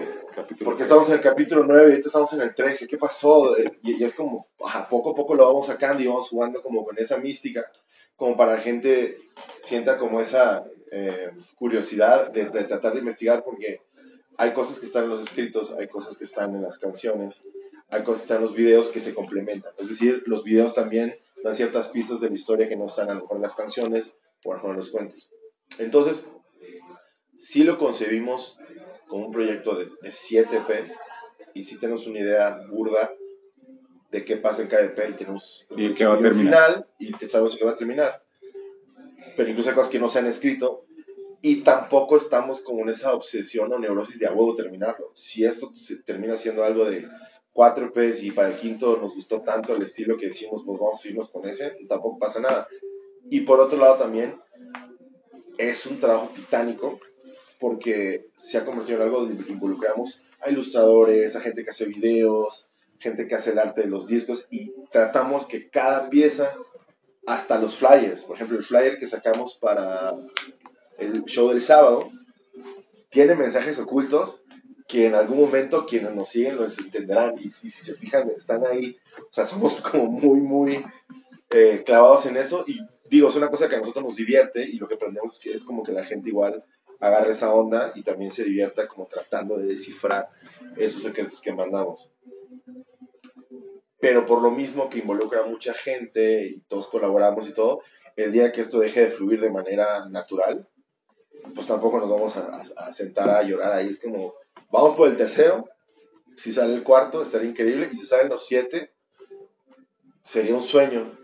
porque 0.62 0.84
estamos 0.84 1.08
en 1.08 1.14
el 1.14 1.20
capítulo 1.20 1.64
9 1.64 1.82
y 1.82 1.90
ahorita 1.90 2.08
estamos 2.08 2.32
en 2.32 2.42
el 2.42 2.54
13, 2.54 2.86
¿qué 2.86 2.96
pasó? 2.96 3.56
Y, 3.82 4.04
es 4.04 4.14
como, 4.14 4.46
a 4.64 4.88
poco 4.88 5.10
a 5.10 5.14
poco 5.14 5.34
lo 5.34 5.46
vamos 5.46 5.66
sacando 5.66 6.02
y 6.02 6.06
vamos 6.06 6.28
jugando 6.28 6.62
como 6.62 6.84
con 6.84 6.96
esa 6.98 7.16
mística, 7.16 7.68
como 8.14 8.36
para 8.36 8.54
la 8.54 8.60
gente 8.60 9.18
sienta 9.58 9.98
como 9.98 10.20
esa, 10.20 10.64
eh, 10.90 11.30
curiosidad 11.56 12.30
de, 12.30 12.48
de 12.50 12.64
tratar 12.64 12.92
de 12.92 13.00
investigar 13.00 13.44
porque 13.44 13.82
hay 14.36 14.52
cosas 14.52 14.78
que 14.78 14.86
están 14.86 15.04
en 15.04 15.10
los 15.10 15.20
escritos, 15.20 15.74
hay 15.76 15.88
cosas 15.88 16.16
que 16.16 16.24
están 16.24 16.54
en 16.54 16.62
las 16.62 16.78
canciones, 16.78 17.44
hay 17.90 18.02
cosas 18.04 18.20
que 18.22 18.24
están 18.24 18.42
los 18.42 18.54
videos 18.54 18.88
que 18.88 19.00
se 19.00 19.14
complementan. 19.14 19.72
Es 19.78 19.88
decir, 19.88 20.22
los 20.26 20.44
videos 20.44 20.74
también 20.74 21.14
dan 21.44 21.54
ciertas 21.54 21.88
pistas 21.88 22.20
de 22.20 22.28
la 22.28 22.34
historia 22.34 22.68
que 22.68 22.76
no 22.76 22.86
están 22.86 23.10
a 23.10 23.14
lo 23.14 23.20
mejor 23.22 23.36
en 23.36 23.42
las 23.42 23.54
canciones 23.54 24.12
o 24.44 24.52
a 24.52 24.54
lo 24.54 24.58
mejor 24.58 24.70
en 24.72 24.76
los 24.76 24.90
cuentos. 24.90 25.30
Entonces, 25.78 26.30
sí 27.36 27.64
lo 27.64 27.78
concebimos 27.78 28.58
como 29.06 29.26
un 29.26 29.32
proyecto 29.32 29.74
de, 29.76 29.86
de 30.02 30.12
7 30.12 30.62
P's 30.66 30.96
y 31.54 31.64
sí 31.64 31.78
tenemos 31.78 32.06
una 32.06 32.20
idea 32.20 32.60
burda 32.70 33.10
de 34.10 34.24
qué 34.24 34.36
pasa 34.36 34.62
en 34.62 34.68
cada 34.68 34.84
EP 34.84 34.98
y 35.10 35.14
tenemos 35.14 35.66
¿Y 35.76 35.92
qué 35.92 36.06
va 36.06 36.14
a 36.14 36.18
terminar? 36.18 36.34
final 36.72 36.86
y 36.98 37.12
te- 37.12 37.28
sabemos 37.28 37.56
que 37.56 37.64
va 37.64 37.72
a 37.72 37.74
terminar. 37.74 38.22
Pero 39.36 39.48
incluso 39.50 39.68
hay 39.70 39.74
cosas 39.74 39.90
que 39.90 39.98
no 39.98 40.08
se 40.08 40.18
han 40.18 40.26
escrito 40.26 40.84
y 41.40 41.56
tampoco 41.62 42.16
estamos 42.16 42.60
como 42.60 42.82
en 42.82 42.88
esa 42.88 43.12
obsesión 43.14 43.72
o 43.72 43.78
neurosis 43.78 44.18
de 44.18 44.26
a 44.26 44.32
huevo 44.32 44.54
terminarlo. 44.56 45.12
Si 45.14 45.44
esto 45.44 45.70
se 45.74 46.02
termina 46.02 46.34
siendo 46.34 46.64
algo 46.64 46.84
de 46.84 47.06
4 47.58 47.90
EPs 47.92 48.22
y 48.22 48.30
para 48.30 48.50
el 48.50 48.54
quinto 48.54 48.98
nos 48.98 49.16
gustó 49.16 49.40
tanto 49.40 49.74
el 49.74 49.82
estilo 49.82 50.16
que 50.16 50.26
decimos, 50.26 50.62
pues 50.64 50.78
vamos 50.78 51.04
a 51.04 51.08
irnos 51.08 51.28
con 51.28 51.44
ese, 51.44 51.76
tampoco 51.88 52.16
pasa 52.16 52.38
nada. 52.38 52.68
Y 53.30 53.40
por 53.40 53.58
otro 53.58 53.76
lado 53.76 53.96
también 53.96 54.40
es 55.56 55.84
un 55.86 55.98
trabajo 55.98 56.30
titánico 56.32 57.00
porque 57.58 58.28
se 58.36 58.58
ha 58.58 58.64
convertido 58.64 58.98
en 58.98 59.06
algo 59.06 59.22
donde 59.22 59.50
involucramos 59.50 60.20
a 60.40 60.50
ilustradores, 60.50 61.34
a 61.34 61.40
gente 61.40 61.64
que 61.64 61.70
hace 61.70 61.86
videos, 61.86 62.68
gente 63.00 63.26
que 63.26 63.34
hace 63.34 63.50
el 63.50 63.58
arte 63.58 63.82
de 63.82 63.88
los 63.88 64.06
discos 64.06 64.46
y 64.52 64.72
tratamos 64.92 65.44
que 65.44 65.68
cada 65.68 66.08
pieza, 66.10 66.54
hasta 67.26 67.58
los 67.58 67.74
flyers, 67.74 68.22
por 68.22 68.36
ejemplo 68.36 68.56
el 68.56 68.62
flyer 68.62 68.98
que 68.98 69.08
sacamos 69.08 69.58
para 69.60 70.16
el 70.96 71.24
show 71.24 71.48
del 71.48 71.60
sábado, 71.60 72.08
tiene 73.10 73.34
mensajes 73.34 73.80
ocultos 73.80 74.44
que 74.88 75.06
en 75.06 75.14
algún 75.14 75.38
momento 75.38 75.86
quienes 75.86 76.12
nos 76.14 76.28
siguen 76.30 76.56
los 76.56 76.78
entenderán 76.78 77.34
y 77.38 77.48
si, 77.48 77.68
se 77.70 77.94
fijan 77.94 78.30
están 78.30 78.66
ahí, 78.66 78.98
o 79.20 79.32
sea, 79.32 79.46
somos 79.46 79.80
como 79.82 80.06
muy, 80.06 80.40
muy 80.40 80.84
eh, 81.50 81.82
clavados 81.86 82.26
en 82.26 82.36
eso 82.36 82.64
y 82.66 82.80
digo, 83.08 83.28
es 83.28 83.36
una 83.36 83.50
cosa 83.50 83.68
que 83.68 83.76
a 83.76 83.80
nosotros 83.80 84.04
nos 84.04 84.16
divierte 84.16 84.62
y 84.64 84.78
lo 84.78 84.88
que 84.88 84.94
aprendemos 84.94 85.34
es 85.34 85.38
que 85.38 85.52
es 85.52 85.62
como 85.64 85.82
que 85.84 85.92
la 85.92 86.04
gente 86.04 86.30
igual 86.30 86.64
agarre 87.00 87.30
esa 87.30 87.52
onda 87.54 87.92
y 87.94 88.02
también 88.02 88.30
se 88.30 88.44
divierta 88.44 88.88
como 88.88 89.06
tratando 89.06 89.56
de 89.58 89.66
descifrar 89.66 90.30
esos 90.76 91.02
secretos 91.02 91.40
que 91.40 91.52
mandamos. 91.52 92.10
Pero 94.00 94.26
por 94.26 94.42
lo 94.42 94.50
mismo 94.50 94.88
que 94.88 94.98
involucra 95.00 95.40
a 95.40 95.46
mucha 95.46 95.72
gente 95.74 96.46
y 96.46 96.60
todos 96.68 96.86
colaboramos 96.88 97.48
y 97.48 97.52
todo, 97.52 97.82
el 98.16 98.32
día 98.32 98.52
que 98.52 98.60
esto 98.60 98.78
deje 98.80 99.00
de 99.02 99.10
fluir 99.10 99.40
de 99.40 99.50
manera 99.50 100.08
natural, 100.08 100.68
pues 101.54 101.66
tampoco 101.66 101.98
nos 102.00 102.10
vamos 102.10 102.36
a, 102.36 102.62
a- 102.76 102.86
a 102.88 102.92
sentar 102.92 103.28
a 103.30 103.42
llorar 103.42 103.72
ahí. 103.72 103.88
Es 103.88 104.00
como, 104.00 104.34
vamos 104.70 104.96
por 104.96 105.08
el 105.08 105.16
tercero, 105.16 105.68
si 106.36 106.52
sale 106.52 106.74
el 106.74 106.82
cuarto 106.82 107.22
estaría 107.22 107.50
increíble 107.50 107.88
y 107.92 107.96
si 107.96 108.06
salen 108.06 108.28
los 108.28 108.46
siete, 108.46 108.92
sería 110.22 110.54
un 110.54 110.62
sueño, 110.62 111.18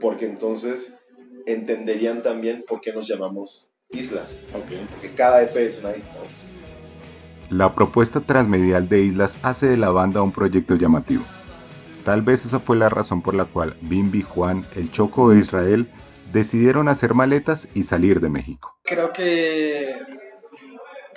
porque 0.00 0.26
entonces 0.26 0.98
entenderían 1.46 2.22
también 2.22 2.64
por 2.66 2.80
qué 2.80 2.92
nos 2.92 3.08
llamamos 3.08 3.68
islas, 3.90 4.46
porque 4.52 4.86
cada 5.16 5.42
EP 5.42 5.56
es 5.56 5.80
una 5.80 5.96
isla. 5.96 6.12
La 7.50 7.74
propuesta 7.74 8.20
transmedial 8.20 8.90
de 8.90 9.00
Islas 9.00 9.36
hace 9.42 9.66
de 9.66 9.78
la 9.78 9.88
banda 9.88 10.20
un 10.20 10.32
proyecto 10.32 10.76
llamativo. 10.76 11.24
Tal 12.04 12.20
vez 12.20 12.44
esa 12.44 12.60
fue 12.60 12.76
la 12.76 12.90
razón 12.90 13.22
por 13.22 13.34
la 13.34 13.46
cual 13.46 13.74
Bimbi, 13.80 14.22
Juan, 14.22 14.66
El 14.76 14.92
Choco 14.92 15.32
e 15.32 15.38
Israel 15.38 15.90
decidieron 16.30 16.88
hacer 16.88 17.14
maletas 17.14 17.66
y 17.72 17.84
salir 17.84 18.20
de 18.20 18.28
México. 18.28 18.76
Creo 18.84 19.12
que 19.12 19.96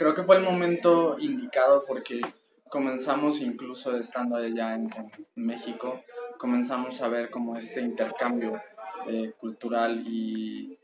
creo 0.01 0.15
que 0.15 0.23
fue 0.23 0.37
el 0.37 0.41
momento 0.41 1.15
indicado 1.19 1.83
porque 1.87 2.21
comenzamos 2.69 3.39
incluso 3.39 3.95
estando 3.95 4.35
allá 4.35 4.73
en, 4.73 4.89
México, 5.35 6.01
comenzamos 6.39 7.03
a 7.03 7.07
ver 7.07 7.29
como 7.29 7.55
este 7.55 7.81
intercambio 7.81 8.59
eh, 9.07 9.31
cultural 9.37 10.01
y 10.07 10.79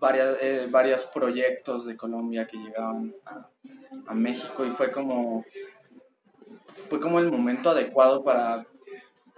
varias, 0.00 0.38
eh, 0.40 0.68
varios 0.70 1.04
proyectos 1.04 1.84
de 1.84 1.98
Colombia 1.98 2.46
que 2.46 2.56
llegaban 2.56 3.14
a, 3.26 4.14
México 4.14 4.64
y 4.64 4.70
fue 4.70 4.90
como 4.90 5.44
fue 6.64 7.00
como 7.00 7.18
el 7.18 7.30
momento 7.30 7.70
adecuado 7.70 8.24
para 8.24 8.66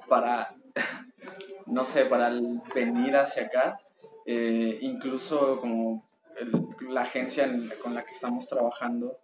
para 0.08 0.54
no 1.66 1.84
sé 1.84 2.04
para 2.04 2.30
venir 2.72 3.16
hacia 3.16 3.46
acá 3.46 3.80
eh, 4.26 4.78
incluso 4.80 5.58
como 5.60 6.05
el- 6.38 6.66
la 6.92 7.02
agencia 7.02 7.44
en- 7.44 7.70
con 7.82 7.94
la 7.94 8.04
que 8.04 8.12
estamos 8.12 8.48
trabajando, 8.48 9.18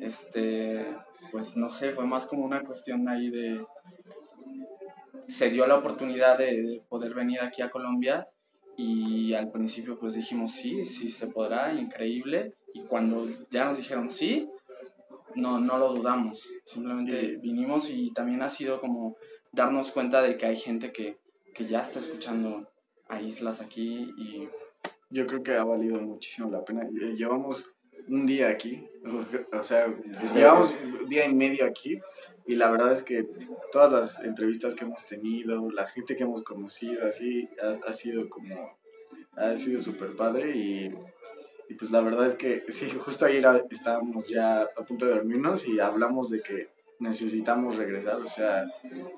este, 0.00 0.86
pues 1.30 1.56
no 1.56 1.70
sé, 1.70 1.92
fue 1.92 2.06
más 2.06 2.26
como 2.26 2.44
una 2.44 2.62
cuestión 2.62 3.08
ahí 3.08 3.30
de, 3.30 3.64
se 5.26 5.50
dio 5.50 5.66
la 5.66 5.76
oportunidad 5.76 6.38
de, 6.38 6.62
de 6.62 6.80
poder 6.88 7.14
venir 7.14 7.40
aquí 7.40 7.62
a 7.62 7.70
Colombia 7.70 8.28
y 8.76 9.32
al 9.34 9.50
principio 9.50 9.98
pues 9.98 10.14
dijimos 10.14 10.52
sí, 10.52 10.84
sí 10.84 11.08
se 11.08 11.26
podrá, 11.28 11.72
increíble, 11.72 12.54
y 12.74 12.82
cuando 12.82 13.26
ya 13.50 13.64
nos 13.64 13.78
dijeron 13.78 14.10
sí, 14.10 14.48
no, 15.34 15.58
no 15.58 15.78
lo 15.78 15.92
dudamos, 15.94 16.46
simplemente 16.64 17.36
vinimos 17.38 17.90
y 17.90 18.12
también 18.12 18.42
ha 18.42 18.48
sido 18.48 18.80
como 18.80 19.16
darnos 19.52 19.90
cuenta 19.90 20.22
de 20.22 20.36
que 20.36 20.46
hay 20.46 20.56
gente 20.56 20.92
que, 20.92 21.18
que 21.54 21.64
ya 21.64 21.80
está 21.80 21.98
escuchando 21.98 22.68
a 23.08 23.20
Islas 23.20 23.60
aquí 23.60 24.12
y 24.18 24.44
Yo 25.10 25.26
creo 25.26 25.42
que 25.42 25.54
ha 25.54 25.64
valido 25.64 26.00
muchísimo 26.00 26.50
la 26.50 26.64
pena. 26.64 26.82
Eh, 26.84 27.14
Llevamos 27.16 27.72
un 28.08 28.26
día 28.26 28.48
aquí, 28.48 28.86
o 29.52 29.62
sea, 29.62 29.92
llevamos 30.34 30.72
un 31.02 31.08
día 31.08 31.26
y 31.26 31.34
medio 31.34 31.64
aquí 31.64 32.00
y 32.46 32.54
la 32.54 32.70
verdad 32.70 32.92
es 32.92 33.02
que 33.02 33.26
todas 33.72 33.92
las 33.92 34.24
entrevistas 34.24 34.74
que 34.74 34.84
hemos 34.84 35.04
tenido, 35.06 35.70
la 35.72 35.86
gente 35.88 36.14
que 36.14 36.22
hemos 36.22 36.44
conocido, 36.44 37.04
así, 37.04 37.48
ha, 37.60 37.88
ha 37.88 37.92
sido 37.92 38.28
como, 38.28 38.78
ha 39.32 39.56
sido 39.56 39.80
súper 39.82 40.14
padre 40.14 40.56
y, 40.56 40.94
y 41.68 41.74
pues 41.74 41.90
la 41.90 42.00
verdad 42.00 42.26
es 42.26 42.36
que 42.36 42.64
sí, 42.68 42.88
justo 42.90 43.26
ayer 43.26 43.44
estábamos 43.70 44.28
ya 44.28 44.62
a 44.62 44.84
punto 44.84 45.06
de 45.06 45.14
dormirnos 45.14 45.66
y 45.66 45.80
hablamos 45.80 46.30
de 46.30 46.40
que 46.40 46.68
necesitamos 46.98 47.76
regresar, 47.76 48.16
o 48.16 48.26
sea, 48.26 48.66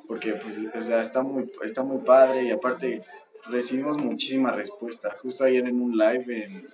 porque 0.07 0.33
pues, 0.33 0.59
o 0.75 0.81
sea, 0.81 1.01
está 1.01 1.23
muy, 1.23 1.51
está 1.63 1.83
muy 1.83 1.99
padre 1.99 2.45
y 2.45 2.51
aparte 2.51 3.05
recibimos 3.47 3.99
muchísima 3.99 4.53
respuesta. 4.53 5.15
Justo 5.23 5.45
ayer 5.45 5.67
en 5.67 5.81
un 5.81 5.97
live 5.97 6.45
en, 6.45 6.67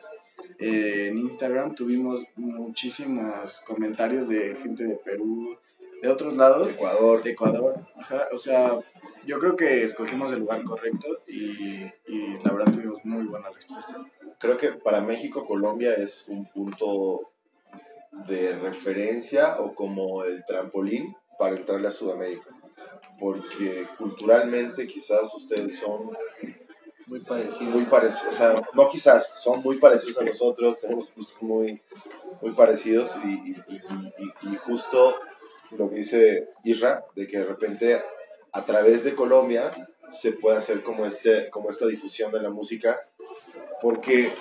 eh, 0.58 1.08
en 1.08 1.18
Instagram 1.18 1.74
tuvimos 1.74 2.24
muchísimos 2.36 3.60
comentarios 3.66 4.28
de 4.28 4.54
gente 4.56 4.84
de 4.84 4.96
Perú, 4.96 5.56
de 6.02 6.08
otros 6.08 6.36
lados, 6.36 6.74
Ecuador, 6.74 7.22
de 7.22 7.30
Ecuador. 7.30 7.86
Ajá, 7.96 8.28
o 8.32 8.38
sea, 8.38 8.78
yo 9.26 9.38
creo 9.38 9.56
que 9.56 9.82
escogimos 9.82 10.32
el 10.32 10.40
lugar 10.40 10.62
correcto 10.64 11.22
y, 11.26 11.84
y 12.06 12.38
la 12.44 12.52
verdad 12.52 12.72
tuvimos 12.72 13.04
muy 13.04 13.24
buena 13.24 13.50
respuesta. 13.50 14.04
creo 14.38 14.56
que 14.56 14.72
para 14.72 15.00
México 15.00 15.46
Colombia 15.46 15.94
es 15.94 16.26
un 16.28 16.44
punto 16.46 17.30
de 18.28 18.54
referencia 18.58 19.60
o 19.60 19.74
como 19.74 20.24
el 20.24 20.44
trampolín 20.44 21.16
para 21.38 21.56
entrarle 21.56 21.88
a 21.88 21.90
Sudamérica. 21.90 22.48
Porque 23.18 23.86
culturalmente 23.98 24.86
quizás 24.86 25.32
ustedes 25.34 25.78
son 25.78 26.10
Muy 27.06 27.20
parecido. 27.20 27.70
muy 27.70 27.84
parecidos, 27.84 28.34
o 28.34 28.36
sea, 28.36 28.62
no 28.72 28.88
quizás, 28.88 29.38
son 29.40 29.62
muy 29.62 29.76
parecidos 29.78 30.18
a 30.20 30.24
nosotros, 30.24 30.80
tenemos 30.80 31.12
gustos 31.14 31.42
muy, 31.42 31.80
muy 32.40 32.52
parecidos 32.52 33.14
y, 33.24 33.28
y- 33.28 33.62
y- 33.68 33.80
y- 34.48 34.52
y 34.52 34.56
justo 34.56 35.16
lo 35.72 35.88
que 35.90 35.96
dice 35.96 36.48
Isra, 36.64 37.04
de 37.14 37.26
que 37.26 37.38
de 37.38 37.44
repente 37.44 38.02
a 38.52 38.64
través 38.64 39.04
de 39.04 39.14
Colombia 39.14 39.88
se 40.10 40.32
puede 40.32 40.56
hacer 40.58 40.82
como, 40.82 41.04
este, 41.06 41.50
como 41.50 41.70
esta 41.70 41.86
difusión 41.86 42.32
de 42.32 42.40
la 42.40 42.50
música, 42.50 42.98
porque 43.82 44.32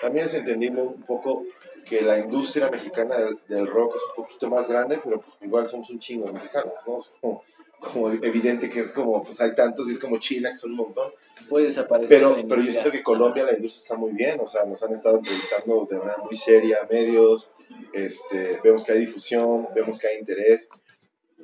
también 0.00 0.26
es 0.26 0.34
entendible 0.34 0.82
un 0.82 1.02
poco 1.02 1.44
que 1.84 2.00
la 2.02 2.18
industria 2.18 2.68
mexicana 2.70 3.16
del, 3.16 3.38
del 3.48 3.66
rock 3.66 3.94
es 3.96 4.02
un 4.16 4.24
poquito 4.24 4.48
más 4.50 4.68
grande, 4.68 5.00
pero 5.02 5.20
pues 5.20 5.36
igual 5.42 5.68
somos 5.68 5.88
un 5.90 5.98
chingo 5.98 6.26
de 6.26 6.32
mexicanos, 6.32 6.74
¿no? 6.86 6.98
Es 6.98 7.12
como, 7.20 7.42
como 7.80 8.10
evidente 8.10 8.68
que 8.68 8.80
es 8.80 8.92
como, 8.92 9.22
pues 9.22 9.40
hay 9.40 9.54
tantos 9.54 9.88
y 9.88 9.92
es 9.92 9.98
como 9.98 10.18
China, 10.18 10.50
que 10.50 10.56
son 10.56 10.70
un 10.72 10.76
montón. 10.78 11.12
Puede 11.48 11.66
desaparecer. 11.66 12.18
Pero, 12.18 12.36
la 12.36 12.42
pero 12.48 12.60
yo 12.60 12.72
siento 12.72 12.90
que 12.90 13.02
Colombia 13.02 13.44
la 13.44 13.54
industria 13.54 13.82
está 13.82 13.96
muy 13.96 14.12
bien, 14.12 14.40
o 14.40 14.46
sea, 14.46 14.64
nos 14.64 14.82
han 14.82 14.92
estado 14.92 15.18
entrevistando 15.18 15.86
de 15.88 15.98
manera 15.98 16.18
muy 16.18 16.36
seria, 16.36 16.78
medios, 16.90 17.52
este, 17.92 18.60
vemos 18.64 18.84
que 18.84 18.92
hay 18.92 19.00
difusión, 19.00 19.68
vemos 19.74 19.98
que 19.98 20.08
hay 20.08 20.18
interés 20.18 20.68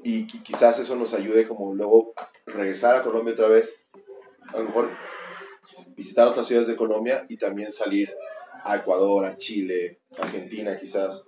y, 0.03 0.27
qui- 0.27 0.43
quizás 0.43 0.79
eso 0.79 0.97
nos 0.97 1.15
ayude 1.15 1.47
como 1.47 1.75
luego 1.75 2.13
a 2.17 2.31
regresar 2.47 2.97
a 2.97 3.03
Colombia 3.03 3.35
otra 3.35 3.49
vez, 3.49 3.85
a 4.49 4.59
lo 4.59 4.65
mejor 4.65 4.91
visitar 5.97 6.27
otras 6.27 6.47
ciudades 6.47 6.69
de 6.69 6.77
Colombia 6.77 7.25
y 7.29 7.37
también 7.37 7.71
salir 7.71 8.13
a 8.65 8.77
Ecuador, 8.77 9.25
a 9.25 9.37
Chile, 9.37 10.01
Argentina 10.19 10.79
quizás. 10.79 11.25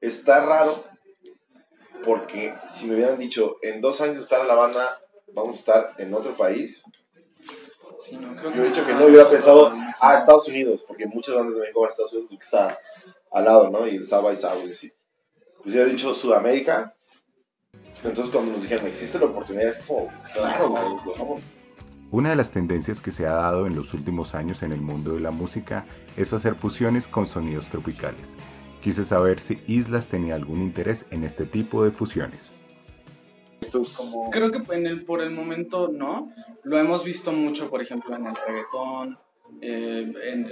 Está 0.00 0.44
raro 0.44 0.84
porque 2.02 2.54
si 2.66 2.86
me 2.86 2.94
hubieran 2.94 3.18
dicho 3.18 3.58
en 3.62 3.80
dos 3.80 4.00
años 4.00 4.16
de 4.16 4.22
estar 4.22 4.40
en 4.40 4.48
la 4.48 4.54
banda 4.54 5.00
vamos 5.32 5.56
a 5.56 5.58
estar 5.58 5.94
en 5.98 6.14
otro 6.14 6.36
país, 6.36 6.84
Sí, 7.98 8.16
no, 8.16 8.34
creo 8.36 8.52
Yo 8.52 8.64
he 8.64 8.68
dicho 8.68 8.84
que 8.84 8.92
no, 8.92 9.00
yo 9.00 9.06
hubiera 9.06 9.30
pensado 9.30 9.70
no, 9.70 9.94
a 10.00 10.18
Estados 10.18 10.48
Unidos, 10.48 10.84
porque 10.86 11.06
muchas 11.06 11.34
bandas 11.34 11.54
de 11.54 11.60
México 11.60 11.80
van 11.80 11.88
a 11.88 11.90
Estados 11.90 12.12
Unidos 12.12 12.28
porque 12.30 12.44
está 12.44 12.78
al 13.30 13.44
lado, 13.44 13.70
¿no? 13.70 13.86
Y 13.86 13.96
el 13.96 14.04
South 14.04 14.24
by 14.24 14.36
Southwest, 14.36 14.80
sí. 14.80 14.92
Pues 15.62 15.74
yo 15.74 15.82
he 15.82 15.86
dicho 15.86 16.12
Sudamérica. 16.12 16.94
Entonces 18.02 18.32
cuando 18.32 18.52
nos 18.52 18.62
dijeron, 18.62 18.86
existe 18.86 19.18
la 19.18 19.26
oportunidad, 19.26 19.68
es 19.68 19.78
como, 19.78 20.12
claro, 20.34 20.68
güey, 20.68 20.84
vamos. 21.18 21.40
Una 22.10 22.30
de 22.30 22.36
las 22.36 22.50
tendencias 22.50 23.00
que 23.00 23.10
se 23.10 23.26
ha 23.26 23.32
dado 23.32 23.66
en 23.66 23.74
los 23.74 23.94
últimos 23.94 24.34
años 24.34 24.62
en 24.62 24.72
el 24.72 24.80
mundo 24.80 25.14
de 25.14 25.20
la 25.20 25.30
música 25.30 25.86
es 26.16 26.32
hacer 26.32 26.54
fusiones 26.54 27.06
con 27.06 27.26
sonidos 27.26 27.66
tropicales. 27.66 28.34
Quise 28.84 29.04
saber 29.06 29.40
si 29.40 29.58
Islas 29.66 30.08
tenía 30.08 30.34
algún 30.34 30.60
interés 30.60 31.06
en 31.10 31.24
este 31.24 31.46
tipo 31.46 31.82
de 31.84 31.90
fusiones. 31.90 32.40
Estos, 33.62 33.96
Como... 33.96 34.28
Creo 34.30 34.52
que 34.52 34.58
en 34.74 34.86
el, 34.86 35.04
por 35.04 35.22
el 35.22 35.30
momento 35.30 35.88
no. 35.88 36.30
Lo 36.64 36.78
hemos 36.78 37.02
visto 37.02 37.32
mucho, 37.32 37.70
por 37.70 37.80
ejemplo, 37.80 38.14
en 38.14 38.26
el 38.26 38.34
reggaetón, 38.36 39.18
eh, 39.62 40.12
en, 40.24 40.50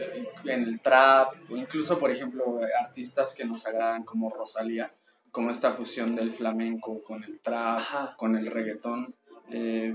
en 0.50 0.62
el 0.62 0.80
trap, 0.80 1.34
o 1.50 1.56
incluso, 1.56 1.98
por 1.98 2.10
ejemplo, 2.10 2.60
artistas 2.80 3.34
que 3.34 3.44
nos 3.44 3.66
agradan 3.66 4.02
como 4.04 4.30
Rosalía, 4.30 4.90
como 5.30 5.50
esta 5.50 5.70
fusión 5.72 6.16
del 6.16 6.30
flamenco 6.30 7.02
con 7.02 7.22
el 7.24 7.38
trap, 7.38 7.78
Ajá. 7.80 8.14
con 8.16 8.36
el 8.36 8.46
reggaetón. 8.46 9.14
Eh, 9.50 9.94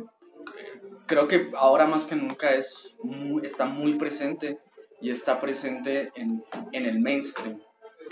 creo 1.07 1.27
que 1.27 1.49
ahora 1.57 1.87
más 1.87 2.05
que 2.05 2.15
nunca 2.15 2.51
es 2.51 2.95
muy- 3.01 3.43
está 3.45 3.65
muy 3.65 3.95
presente 3.95 4.59
y 5.01 5.09
está 5.09 5.39
presente 5.39 6.11
en, 6.15 6.43
en 6.71 6.85
el 6.85 6.99
mainstream, 6.99 7.59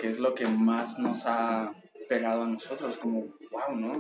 que 0.06 0.12
es 0.12 0.20
lo 0.20 0.36
que 0.36 0.46
más 0.46 1.00
nos 1.00 1.26
ha 1.26 1.74
pegado 2.08 2.44
a 2.44 2.48
nosotros, 2.48 2.98
como, 2.98 3.22
wow, 3.52 3.76
¿no? 3.76 3.98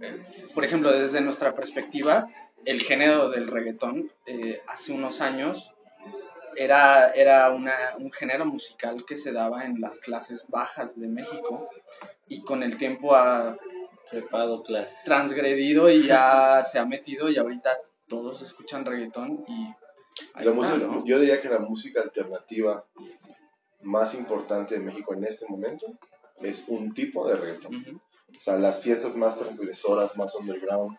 Eh, 0.00 0.24
por 0.52 0.64
ejemplo, 0.64 0.90
desde 0.90 1.20
nuestra 1.20 1.54
perspectiva, 1.54 2.26
el 2.64 2.80
género 2.82 3.28
del 3.30 3.46
reggaetón 3.46 4.10
eh, 4.26 4.60
hace 4.66 4.92
unos 4.92 5.20
años 5.20 5.72
era, 6.56 7.10
era 7.10 7.50
una, 7.50 7.72
un 7.98 8.10
género 8.10 8.46
musical 8.46 9.04
que 9.04 9.16
se 9.16 9.30
daba 9.32 9.64
en 9.64 9.80
las 9.80 10.00
clases 10.00 10.46
bajas 10.48 10.98
de 10.98 11.06
México 11.06 11.68
y 12.28 12.40
con 12.42 12.62
el 12.64 12.76
tiempo 12.76 13.14
ha 13.14 13.56
Prepado 14.10 14.62
clases. 14.62 15.02
transgredido 15.04 15.88
y 15.90 16.06
ya 16.06 16.62
se 16.64 16.78
ha 16.80 16.84
metido 16.84 17.28
y 17.30 17.36
ahorita 17.36 17.78
todos 18.08 18.42
escuchan 18.42 18.84
reggaetón 18.84 19.44
y 19.48 19.52
ahí 20.34 20.44
La 20.44 20.50
está, 20.50 20.54
música- 20.54 20.76
¿no? 20.78 21.04
Yo 21.04 21.18
diría 21.20 21.40
que 21.40 21.48
la 21.48 21.58
música 21.60 22.00
alternativa 22.00 22.84
más 23.84 24.14
importante 24.14 24.74
de 24.74 24.80
México 24.80 25.14
en 25.14 25.24
este 25.24 25.46
momento 25.48 25.86
es 26.40 26.64
un 26.68 26.92
tipo 26.94 27.28
de 27.28 27.36
reggaetón. 27.36 27.76
Ujú. 27.76 28.00
O 28.36 28.40
sea, 28.40 28.56
las 28.56 28.80
fiestas 28.80 29.14
más 29.14 29.36
transgresoras, 29.36 30.16
más 30.16 30.34
underground, 30.34 30.98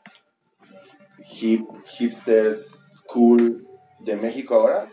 hip, 1.30 1.68
hipsters, 1.86 2.86
cool 3.08 3.68
de 4.00 4.15
México 4.15 4.56
ahora 4.56 4.92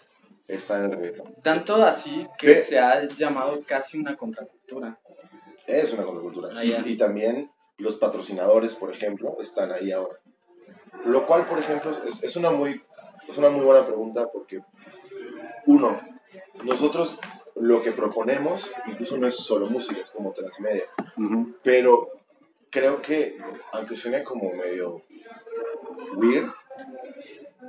están 0.49 0.85
en 0.85 0.93
el 0.93 0.99
reggaetón. 0.99 1.35
Tanto 1.43 1.77
así 1.77 2.27
que 2.39 2.57
se 2.57 2.79
ha 2.79 3.05
llamado 3.05 3.61
casi 3.67 3.99
una 3.99 4.17
contracultura. 4.17 4.99
Es 5.67 5.93
una 5.93 6.03
contracultura. 6.05 6.51
Ah, 6.57 6.65
y, 6.65 6.97
también 6.97 7.51
los 7.79 7.97
patrocinadores, 7.97 8.75
por 8.75 8.93
ejemplo, 8.93 9.37
están 9.41 9.73
ahí 9.73 9.93
ahora. 9.93 10.19
Lo 11.05 11.27
cual, 11.27 11.47
por 11.47 11.59
ejemplo, 11.59 11.91
es, 12.07 12.23
es 12.23 12.37
una, 12.37 12.51
muy, 12.51 12.83
es 13.29 13.39
una 13.39 13.51
muy 13.51 13.65
buena 13.65 13.87
pregunta 13.87 14.29
porque, 14.33 14.61
uno, 15.67 16.01
nosotros 16.65 17.19
lo 17.57 17.83
que 17.83 17.93
proponemos 17.93 18.73
incluso 18.87 19.17
no 19.19 19.27
es 19.27 19.37
solo 19.37 19.67
música, 19.67 20.01
es 20.01 20.11
como 20.11 20.33
transmedia. 20.33 20.85
Ujú. 21.17 21.55
Pero 21.63 22.11
creo 22.71 23.03
que, 23.03 23.39
aunque 23.73 23.95
suene 23.97 24.23
como 24.25 24.53
medio 24.53 25.03
weird, 26.15 26.51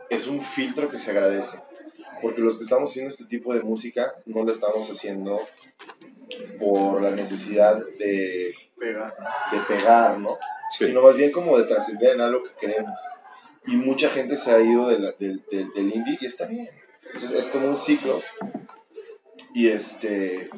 es 0.09 0.27
un 0.27 0.41
filtro 0.41 0.89
que 0.89 0.99
se 0.99 1.11
agradece. 1.11 1.59
Porque 2.21 2.41
los 2.41 2.57
que 2.57 2.63
estamos 2.63 2.89
haciendo 2.89 3.09
este 3.09 3.25
tipo 3.25 3.53
de 3.53 3.61
música 3.61 4.13
no 4.25 4.43
lo 4.43 4.51
estamos 4.51 4.89
haciendo 4.89 5.41
por 6.59 7.01
la 7.01 7.11
necesidad 7.11 7.77
de, 7.99 8.53
Pega. 8.79 9.13
de 9.51 9.59
pegar, 9.75 10.19
¿no? 10.19 10.37
Sí. 10.71 10.85
Sino 10.85 11.01
más 11.03 11.15
bien 11.15 11.31
como 11.31 11.57
de 11.57 11.65
trascender 11.65 12.13
en 12.15 12.21
algo 12.21 12.43
que 12.43 12.51
queremos. 12.59 12.97
Y 13.65 13.75
mucha 13.75 14.09
gente 14.09 14.37
se 14.37 14.51
ha 14.51 14.59
ido 14.61 14.87
de 14.87 14.99
la- 14.99 15.11
del, 15.13 15.43
del- 15.51 15.71
del 15.73 15.93
indie 15.93 16.17
y 16.19 16.25
está 16.25 16.45
bien. 16.45 16.69
Es, 17.13 17.29
es 17.29 17.47
como 17.47 17.67
un 17.67 17.77
ciclo. 17.77 18.21
Y 19.53 19.69
este 19.69 20.49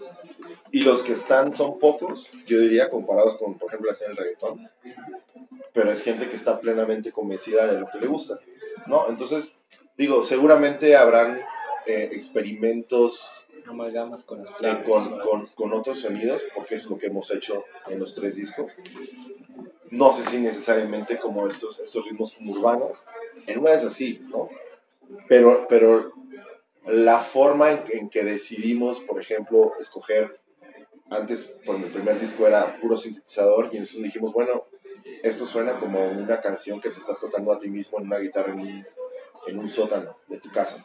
y 0.71 0.81
los 0.81 1.03
que 1.03 1.13
están 1.13 1.53
son 1.53 1.79
pocos, 1.79 2.29
yo 2.45 2.59
diría, 2.59 2.89
comparados 2.89 3.35
con, 3.37 3.57
por 3.57 3.69
ejemplo, 3.69 3.87
la 3.87 3.93
escena 3.93 4.09
del 4.09 4.17
reggaetón. 4.17 4.69
Pero 5.73 5.91
es 5.91 6.03
gente 6.03 6.27
que 6.29 6.35
está 6.35 6.59
plenamente 6.59 7.11
convencida 7.11 7.67
de 7.71 7.79
lo 7.79 7.87
que 7.87 7.99
le 7.99 8.07
gusta, 8.07 8.39
¿no? 8.87 9.07
Entonces, 9.09 9.61
digo, 9.97 10.23
seguramente 10.23 10.95
habrán 10.95 11.39
eh, 11.85 12.09
experimentos 12.11 13.31
Amalgamas 13.67 14.23
con 14.23 14.39
las 14.39 14.49
eh, 14.51 14.83
con, 14.85 15.19
con- 15.19 15.47
con 15.47 15.73
otros 15.73 15.99
sonidos, 16.01 16.43
porque 16.55 16.75
es 16.75 16.85
lo 16.85 16.97
que 16.97 17.07
hemos 17.07 17.31
hecho 17.31 17.63
en 17.87 17.99
los 17.99 18.13
tres 18.13 18.35
discos. 18.35 18.71
No 19.91 20.11
sé 20.13 20.23
si 20.23 20.39
necesariamente 20.39 21.17
como 21.19 21.47
estos, 21.47 21.79
estos 21.79 22.05
ritmos 22.05 22.37
urbanos, 22.45 22.99
en 23.47 23.59
una 23.59 23.73
es 23.73 23.83
así, 23.83 24.21
¿no? 24.29 24.49
Pero, 25.27 25.65
pero 25.67 26.13
la 26.87 27.19
forma 27.19 27.71
en, 27.71 28.09
que- 28.09 28.19
en 28.19 28.25
decidimos, 28.25 28.99
por 29.01 29.19
ejemplo, 29.19 29.73
escoger, 29.79 30.39
antes, 31.09 31.45
por 31.65 31.77
mi 31.77 31.87
primer 31.87 32.19
disco 32.19 32.47
era 32.47 32.79
puro 32.79 32.97
sintetizador, 32.97 33.65
y 33.65 33.77
entonces 33.77 34.01
dijimos, 34.03 34.33
bueno, 34.33 34.65
esto 35.23 35.45
suena 35.45 35.77
como 35.77 36.03
una 36.09 36.41
canción 36.41 36.81
que 36.81 36.89
te 36.89 36.97
estás 36.97 37.19
tocando 37.19 37.51
a 37.51 37.59
ti 37.59 37.69
mismo 37.69 37.99
en 37.99 38.05
una 38.05 38.17
guitarra 38.17 38.53
en 38.53 38.59
un, 38.59 38.85
en 39.47 39.67
sótano 39.67 40.17
de 40.27 40.39
tu 40.39 40.51
casa. 40.51 40.83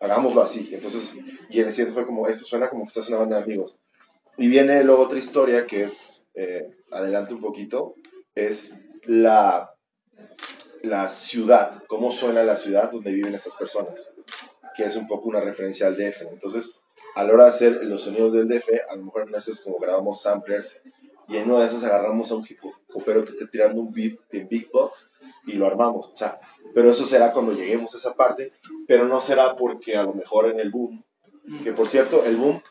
Hagámoslo 0.00 0.42
así. 0.42 0.70
Entonces, 0.72 1.14
y 1.48 1.60
el 1.60 1.72
siguiente 1.72 1.94
fue 1.94 2.06
como, 2.06 2.26
esto 2.28 2.44
suena 2.44 2.68
como 2.68 2.82
que 2.84 2.88
estás 2.88 3.08
en 3.08 3.14
una 3.14 3.20
banda 3.20 3.36
de 3.38 3.44
amigos. 3.44 3.76
Y 4.36 4.48
viene 4.48 4.84
luego 4.84 5.02
otra 5.02 5.18
historia 5.18 5.66
que 5.66 5.82
es, 5.82 6.24
eh, 6.34 6.68
adelante 6.90 7.34
un 7.34 7.40
poquito, 7.40 7.94
es 8.34 8.78
la, 9.04 9.74
la 10.82 11.08
ciudad, 11.08 11.82
cómo 11.88 12.10
suena 12.10 12.42
la 12.42 12.56
ciudad 12.56 12.90
donde 12.92 13.12
viven 13.12 13.34
esas 13.34 13.56
personas, 13.56 14.10
que 14.76 14.84
es 14.84 14.96
un 14.96 15.06
poco 15.06 15.28
una 15.28 15.40
referencia 15.40 15.86
al 15.86 15.96
DF. 15.96 16.22
Entonces, 16.30 16.80
a 17.14 17.24
la 17.24 17.32
hora 17.32 17.44
de 17.44 17.48
hacer 17.48 17.84
los 17.84 18.02
sonidos 18.02 18.32
del 18.32 18.48
DF, 18.48 18.68
a 18.90 18.96
lo 18.96 19.04
mejor 19.04 19.22
en 19.22 19.32
veces 19.32 19.60
como 19.60 19.78
grabamos 19.78 20.20
samplers 20.20 20.80
y 21.28 21.36
en 21.36 21.50
una 21.50 21.60
de 21.60 21.66
esas 21.66 21.82
agarramos 21.84 22.30
a 22.30 22.36
un 22.36 22.46
hip 22.48 22.58
hopero 22.92 23.24
que 23.24 23.30
esté 23.30 23.46
tirando 23.46 23.80
un 23.80 23.92
beat 23.92 24.18
en 24.30 24.48
beatbox 24.48 25.10
y 25.46 25.54
lo 25.54 25.66
armamos. 25.66 26.12
O 26.12 26.16
sea, 26.16 26.40
pero 26.74 26.90
eso 26.90 27.04
será 27.04 27.32
cuando 27.32 27.52
lleguemos 27.52 27.94
a 27.94 27.98
esa 27.98 28.14
parte, 28.14 28.52
pero 28.86 29.06
no 29.06 29.20
será 29.20 29.56
porque 29.56 29.96
a 29.96 30.04
lo 30.04 30.12
mejor 30.12 30.50
en 30.50 30.60
el 30.60 30.70
boom, 30.70 31.04
que 31.64 31.72
por 31.72 31.88
cierto, 31.88 32.24
el 32.24 32.36
boom 32.36 32.62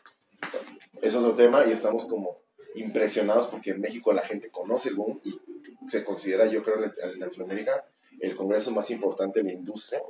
es 1.02 1.14
otro 1.14 1.34
tema 1.34 1.66
y 1.66 1.72
estamos 1.72 2.06
como 2.06 2.38
impresionados 2.74 3.46
porque 3.48 3.70
en 3.70 3.80
México 3.80 4.12
la 4.12 4.22
gente 4.22 4.50
conoce 4.50 4.90
el 4.90 4.94
boom 4.94 5.20
y 5.24 5.38
se 5.86 6.04
considera, 6.04 6.46
yo 6.46 6.62
creo, 6.62 6.76
en 6.82 7.20
Latinoamérica 7.20 7.86
el 8.20 8.36
congreso 8.36 8.70
más 8.70 8.90
importante 8.90 9.40
de 9.40 9.46
la 9.46 9.52
industria. 9.52 10.02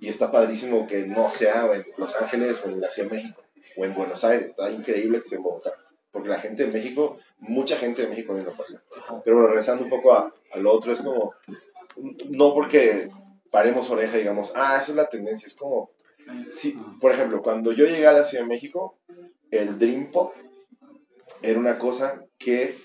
Y 0.00 0.08
está 0.08 0.30
padrísimo 0.30 0.86
que 0.86 1.06
no 1.06 1.30
sea 1.30 1.70
en 1.72 1.86
Los 1.96 2.16
Ángeles 2.16 2.60
o 2.64 2.68
en 2.68 2.80
la 2.80 2.90
Ciudad 2.90 3.10
de 3.10 3.16
México 3.16 3.42
o 3.76 3.84
en 3.84 3.94
Buenos 3.94 4.24
Aires. 4.24 4.46
Está 4.46 4.70
increíble 4.70 5.18
que 5.18 5.28
se 5.28 5.38
monta. 5.38 5.70
Porque 6.10 6.28
la 6.28 6.38
gente 6.38 6.66
de 6.66 6.72
México, 6.72 7.18
mucha 7.38 7.76
gente 7.76 8.02
de 8.02 8.08
México 8.08 8.34
viene 8.34 8.50
para. 8.50 8.82
Ajá. 8.98 9.22
Pero 9.24 9.46
regresando 9.46 9.84
un 9.84 9.90
poco 9.90 10.12
a, 10.12 10.32
a 10.52 10.58
lo 10.58 10.72
otro, 10.72 10.92
es 10.92 11.00
como, 11.00 11.34
no 12.30 12.54
porque 12.54 13.10
paremos 13.50 13.90
oreja 13.90 14.16
y 14.16 14.20
digamos, 14.20 14.52
ah, 14.54 14.78
esa 14.80 14.92
es 14.92 14.96
la 14.96 15.08
tendencia, 15.08 15.46
es 15.46 15.54
como, 15.54 15.90
sí, 16.50 16.78
por 17.00 17.12
ejemplo, 17.12 17.42
cuando 17.42 17.72
yo 17.72 17.86
llegué 17.86 18.06
a 18.06 18.12
la 18.12 18.24
Ciudad 18.24 18.44
de 18.44 18.48
México, 18.48 18.98
el 19.50 19.78
Dream 19.78 20.10
Pop 20.10 20.34
era 21.42 21.58
una 21.58 21.78
cosa 21.78 22.24
que 22.38 22.76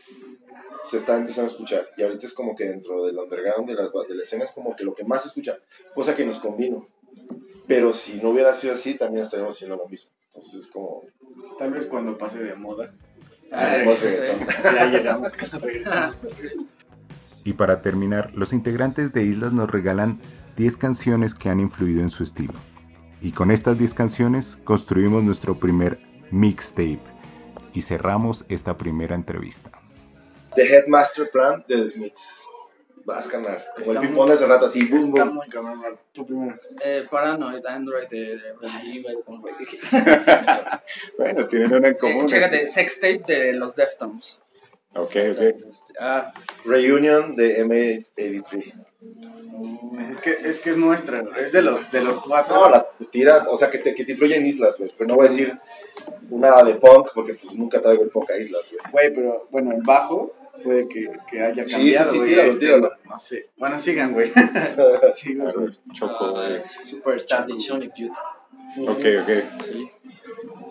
se 0.84 0.97
está 0.97 1.17
empezando 1.17 1.50
a 1.50 1.54
escuchar 1.54 1.89
y 1.97 2.04
ahorita 2.04 2.26
es 2.26 2.34
como 2.34 2.56
que 2.56 2.65
dentro 2.65 3.04
del 3.04 3.17
underground 3.17 3.67
de, 3.67 3.76
las, 3.76 3.91
de 3.91 4.15
la 4.15 4.24
escena 4.24 4.43
es 4.43 4.52
como 4.52 4.76
que 4.76 4.84
lo 4.84 4.95
que 4.95 5.04
más 5.04 5.24
se 5.24 5.28
escucha, 5.28 5.60
cosa 5.93 6.15
que 6.15 6.26
nos 6.26 6.39
convino. 6.39 6.88
Pero 7.67 7.93
si 7.93 8.21
no 8.21 8.30
hubiera 8.30 8.54
sido 8.54 8.74
así, 8.74 8.95
también 8.95 9.24
estaríamos 9.24 9.56
haciendo 9.56 9.78
lo 9.78 9.88
mismo. 9.88 10.12
Entonces 10.28 10.65
es 10.65 10.67
como, 10.67 11.04
Tal 11.58 11.71
vez 11.71 11.88
cuando 11.88 12.17
pase 12.17 12.39
de 12.43 12.56
moda. 12.56 12.91
Ah. 13.52 13.84
Ya 14.63 14.86
llegamos, 14.89 15.32
regresamos. 15.62 16.24
Y 17.43 17.54
para 17.54 17.82
terminar, 17.82 18.32
los 18.34 18.54
integrantes 18.54 19.13
de 19.13 19.24
Islas 19.24 19.54
nos 19.54 19.69
regalan 19.69 20.19
10 20.58 20.78
canciones 20.78 21.34
que 21.34 21.50
han 21.50 21.60
influido 21.60 22.02
en 22.02 22.10
su 22.10 22.24
estilo. 22.24 22.54
Y 23.21 23.32
con 23.32 23.52
estas 23.52 23.78
10 23.78 23.93
canciones 23.93 24.58
construimos 24.63 25.24
nuestro 25.24 25.60
primer 25.60 26.00
mixtape 26.32 27.02
y 27.74 27.82
cerramos 27.82 28.45
esta 28.50 28.78
primera 28.78 29.15
entrevista. 29.15 29.71
The 30.56 30.63
Headmaster 30.63 31.30
Plan 31.32 31.63
de 31.67 31.78
The 31.78 31.89
Smiths. 31.89 32.45
Vas, 33.06 33.28
carnal. 33.28 33.64
Como 33.74 33.80
Está 33.86 33.92
el 33.94 34.00
ping-pong 34.08 34.28
de 34.28 34.34
hace 34.36 34.46
rato, 34.48 34.66
así, 34.66 34.86
boom, 34.88 35.10
Está 35.10 35.24
boom. 35.26 35.36
muy 35.36 35.48
cabrón. 35.48 36.00
Tú 36.12 36.26
primero. 36.26 36.60
Eh, 36.84 37.06
Paranoid 37.10 37.66
Android 37.66 38.08
de, 38.08 38.38
de 38.38 38.44
Ahí, 38.70 39.02
güey, 39.02 39.16
como 39.26 39.42
fue. 39.42 39.52
Bueno, 41.18 41.46
tienen 41.48 41.74
una 41.74 41.88
en 41.88 41.94
Eh, 41.96 41.98
común. 41.98 42.26
chécate, 42.28 42.64
es- 42.64 42.74
Sex 42.74 43.00
Tape 43.00 43.24
de 43.28 43.54
los 43.54 43.76
Deftones. 43.76 44.40
Ok, 44.94 45.16
ok. 45.32 45.38
Este, 45.70 45.94
ah, 46.00 46.34
Reunion 46.66 47.36
de 47.38 47.64
M83. 47.66 48.74
Es 50.10 50.18
que, 50.18 50.32
es 50.44 50.60
que 50.60 50.70
es 50.72 50.78
nuestra, 50.78 51.24
es 51.38 51.52
de 51.54 51.62
los, 51.62 51.92
de 51.92 52.02
los 52.02 52.20
cuatro. 52.20 52.56
No, 52.56 52.70
la 52.70 52.88
tira, 53.10 53.46
o 53.50 53.58
sea, 53.58 53.70
que 53.70 53.78
te, 53.78 53.96
que 53.96 54.04
te 54.04 54.12
influye 54.14 54.36
en 54.36 54.46
islas, 54.46 54.78
güey. 54.78 54.94
Pero 54.98 55.08
no 55.08 55.16
voy 55.16 55.28
a 55.28 55.30
decir 55.30 55.58
una 56.30 56.62
de 56.64 56.76
punk 56.76 57.10
porque 57.14 57.36
pues 57.36 57.56
nunca 57.56 57.82
traigo 57.82 58.04
el 58.04 58.10
punk 58.10 58.32
a 58.32 58.38
islas, 58.38 58.64
güey. 58.70 58.82
Fue, 58.92 59.12
pero 59.16 59.48
bueno, 59.50 59.72
el 59.72 59.82
bajo 59.82 60.34
puede 60.64 60.88
que, 60.88 61.12
que 61.30 61.42
haya 61.42 61.66
cambiado. 61.66 62.12
sí, 62.12 62.18
sí, 62.20 62.26
tíralo, 62.26 62.50
este, 62.50 62.60
tíralo. 62.66 62.92
No 63.10 63.20
sé. 63.20 63.50
Bueno, 63.58 63.80
sigan, 63.80 64.14
güey. 64.14 64.32
Sigan, 65.14 65.48
A 65.48 65.52
ver, 65.62 65.72
Choco, 65.94 66.26
ah, 66.26 66.32
güey. 66.50 66.62
Superstar. 66.62 67.40
Charlie 67.48 67.64
Johnny 67.68 67.88
Beauty. 67.88 68.10
Ok, 68.88 69.06
ok. 69.22 69.64
Sí. 69.64 69.92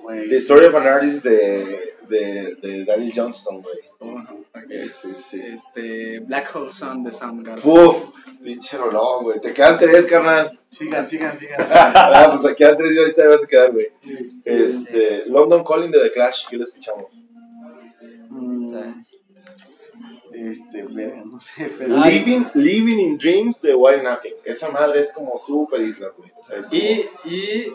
güey. 0.03 0.29
The 0.29 0.37
Story 0.37 0.67
of 0.67 0.75
an 0.75 0.87
Artist 0.87 1.23
de, 1.25 1.95
de, 2.09 2.55
de 2.57 2.85
Daniel 2.85 3.13
Johnston, 3.15 3.63
güey. 3.63 4.15
Ajá, 4.17 4.33
ok. 4.35 4.93
Sí, 4.95 5.15
sí. 5.15 5.41
Este, 5.55 6.21
Black 6.21 6.55
Hole 6.55 6.73
Sun 6.73 7.03
de 7.05 7.13
Soundgarden. 7.13 7.63
Puf, 7.63 8.11
pinche 8.43 8.77
rolón, 8.79 9.25
güey. 9.25 9.41
Te 9.41 9.53
quedan 9.53 9.79
tres, 9.79 10.07
carnal. 10.07 10.59
Sigan, 10.71 11.07
sigan, 11.07 11.37
sigan. 11.37 11.67
sigan. 11.67 11.93
Ah, 11.95 12.29
pues 12.31 12.43
te 12.51 12.57
quedan 12.57 12.77
tres 12.79 12.93
y 12.93 12.99
ahí 12.99 13.13
te 13.15 13.27
vas 13.27 13.43
a 13.43 13.47
quedar, 13.47 13.73
güey. 13.73 13.89
Este, 14.03 14.55
Este, 14.55 15.23
London 15.27 15.63
Calling 15.65 15.91
de 15.91 16.01
The 16.01 16.11
Clash, 16.11 16.47
¿qué 16.49 16.57
le 16.57 16.63
escuchamos? 16.63 17.23
mm, 18.31 18.73
este, 20.49 20.83
verga, 20.87 21.25
no 21.25 21.39
sé, 21.41 21.71
pero. 21.79 22.01
Ay. 22.01 22.21
Living, 22.21 22.45
Living 22.55 22.99
in 22.99 23.19
Dreams 23.19 23.61
de 23.63 23.75
Wild 23.75 24.03
Nothing. 24.03 24.35
Esa 24.45 24.71
madre 24.71 25.01
es 25.01 25.13
como 25.13 25.37
super 25.37 25.81
islas, 25.81 26.15
güey. 26.17 26.31
O 26.41 26.45
sea, 26.45 26.57
es 26.59 26.67
como- 26.67 26.81
Y, 26.81 27.09
y 27.25 27.73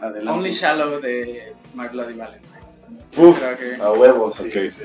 Adelante. 0.00 0.30
Only 0.30 0.50
Shallow 0.50 1.00
de 1.00 1.54
My 1.74 1.88
Bloody 1.88 2.14
Valentine. 2.14 2.56
Puf, 3.14 3.42
Creo 3.42 3.56
que- 3.76 3.82
a 3.82 3.92
huevo, 3.92 4.30
sí, 4.32 4.44
Ok. 4.48 4.52
sí, 4.52 4.70
sí. 4.70 4.82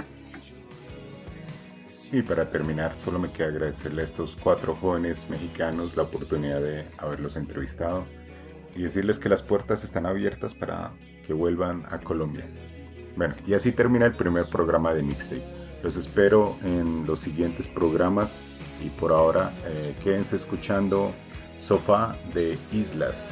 Y 2.13 2.21
para 2.23 2.49
terminar, 2.49 2.95
solo 2.97 3.19
me 3.19 3.32
queda 3.32 3.47
agradecerle 3.47 4.01
a 4.01 4.06
estos 4.06 4.38
cuatro 4.41 4.75
jóvenes 4.75 5.30
mexicanos 5.30 5.95
la 5.95 6.04
oportunidad 6.04 6.62
de 6.62 6.86
haberlos 6.97 7.38
entrevistado 7.38 8.04
y 8.75 8.84
decirles 8.84 9.17
que 9.17 9.30
las 9.30 9.41
puertas 9.41 9.84
están 9.86 10.06
abiertas 10.06 10.54
para 10.54 10.91
que 11.25 11.32
vuelvan 11.34 11.86
a 11.89 11.99
Colombia. 11.99 12.45
Bueno, 13.15 13.36
y 13.47 13.54
así 13.54 13.71
termina 13.71 14.06
el 14.06 14.15
primer 14.15 14.45
programa 14.45 14.93
de 14.93 15.04
Mixtape. 15.04 15.43
Los 15.84 15.96
espero 15.96 16.58
en 16.63 17.06
los 17.08 17.20
siguientes 17.20 17.67
programas 17.67 18.32
y 18.84 18.89
por 18.89 19.12
ahora 19.12 19.54
eh, 19.65 19.96
quédense 20.04 20.36
escuchando 20.36 21.12
Sofá 21.58 22.15
de 22.34 22.58
Islas. 22.72 23.30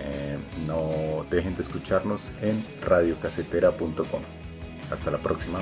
Eh, 0.00 0.38
no 0.66 1.24
dejen 1.30 1.56
de 1.56 1.62
escucarnos 1.62 2.22
en 2.40 2.62
radiocasetera.com. 2.82 4.22
Hasta 4.90 5.10
la 5.10 5.18
próxima. 5.18 5.58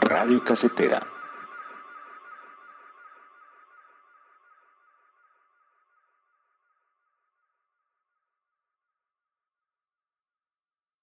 Radio 0.00 0.42
Casetera 0.42 1.13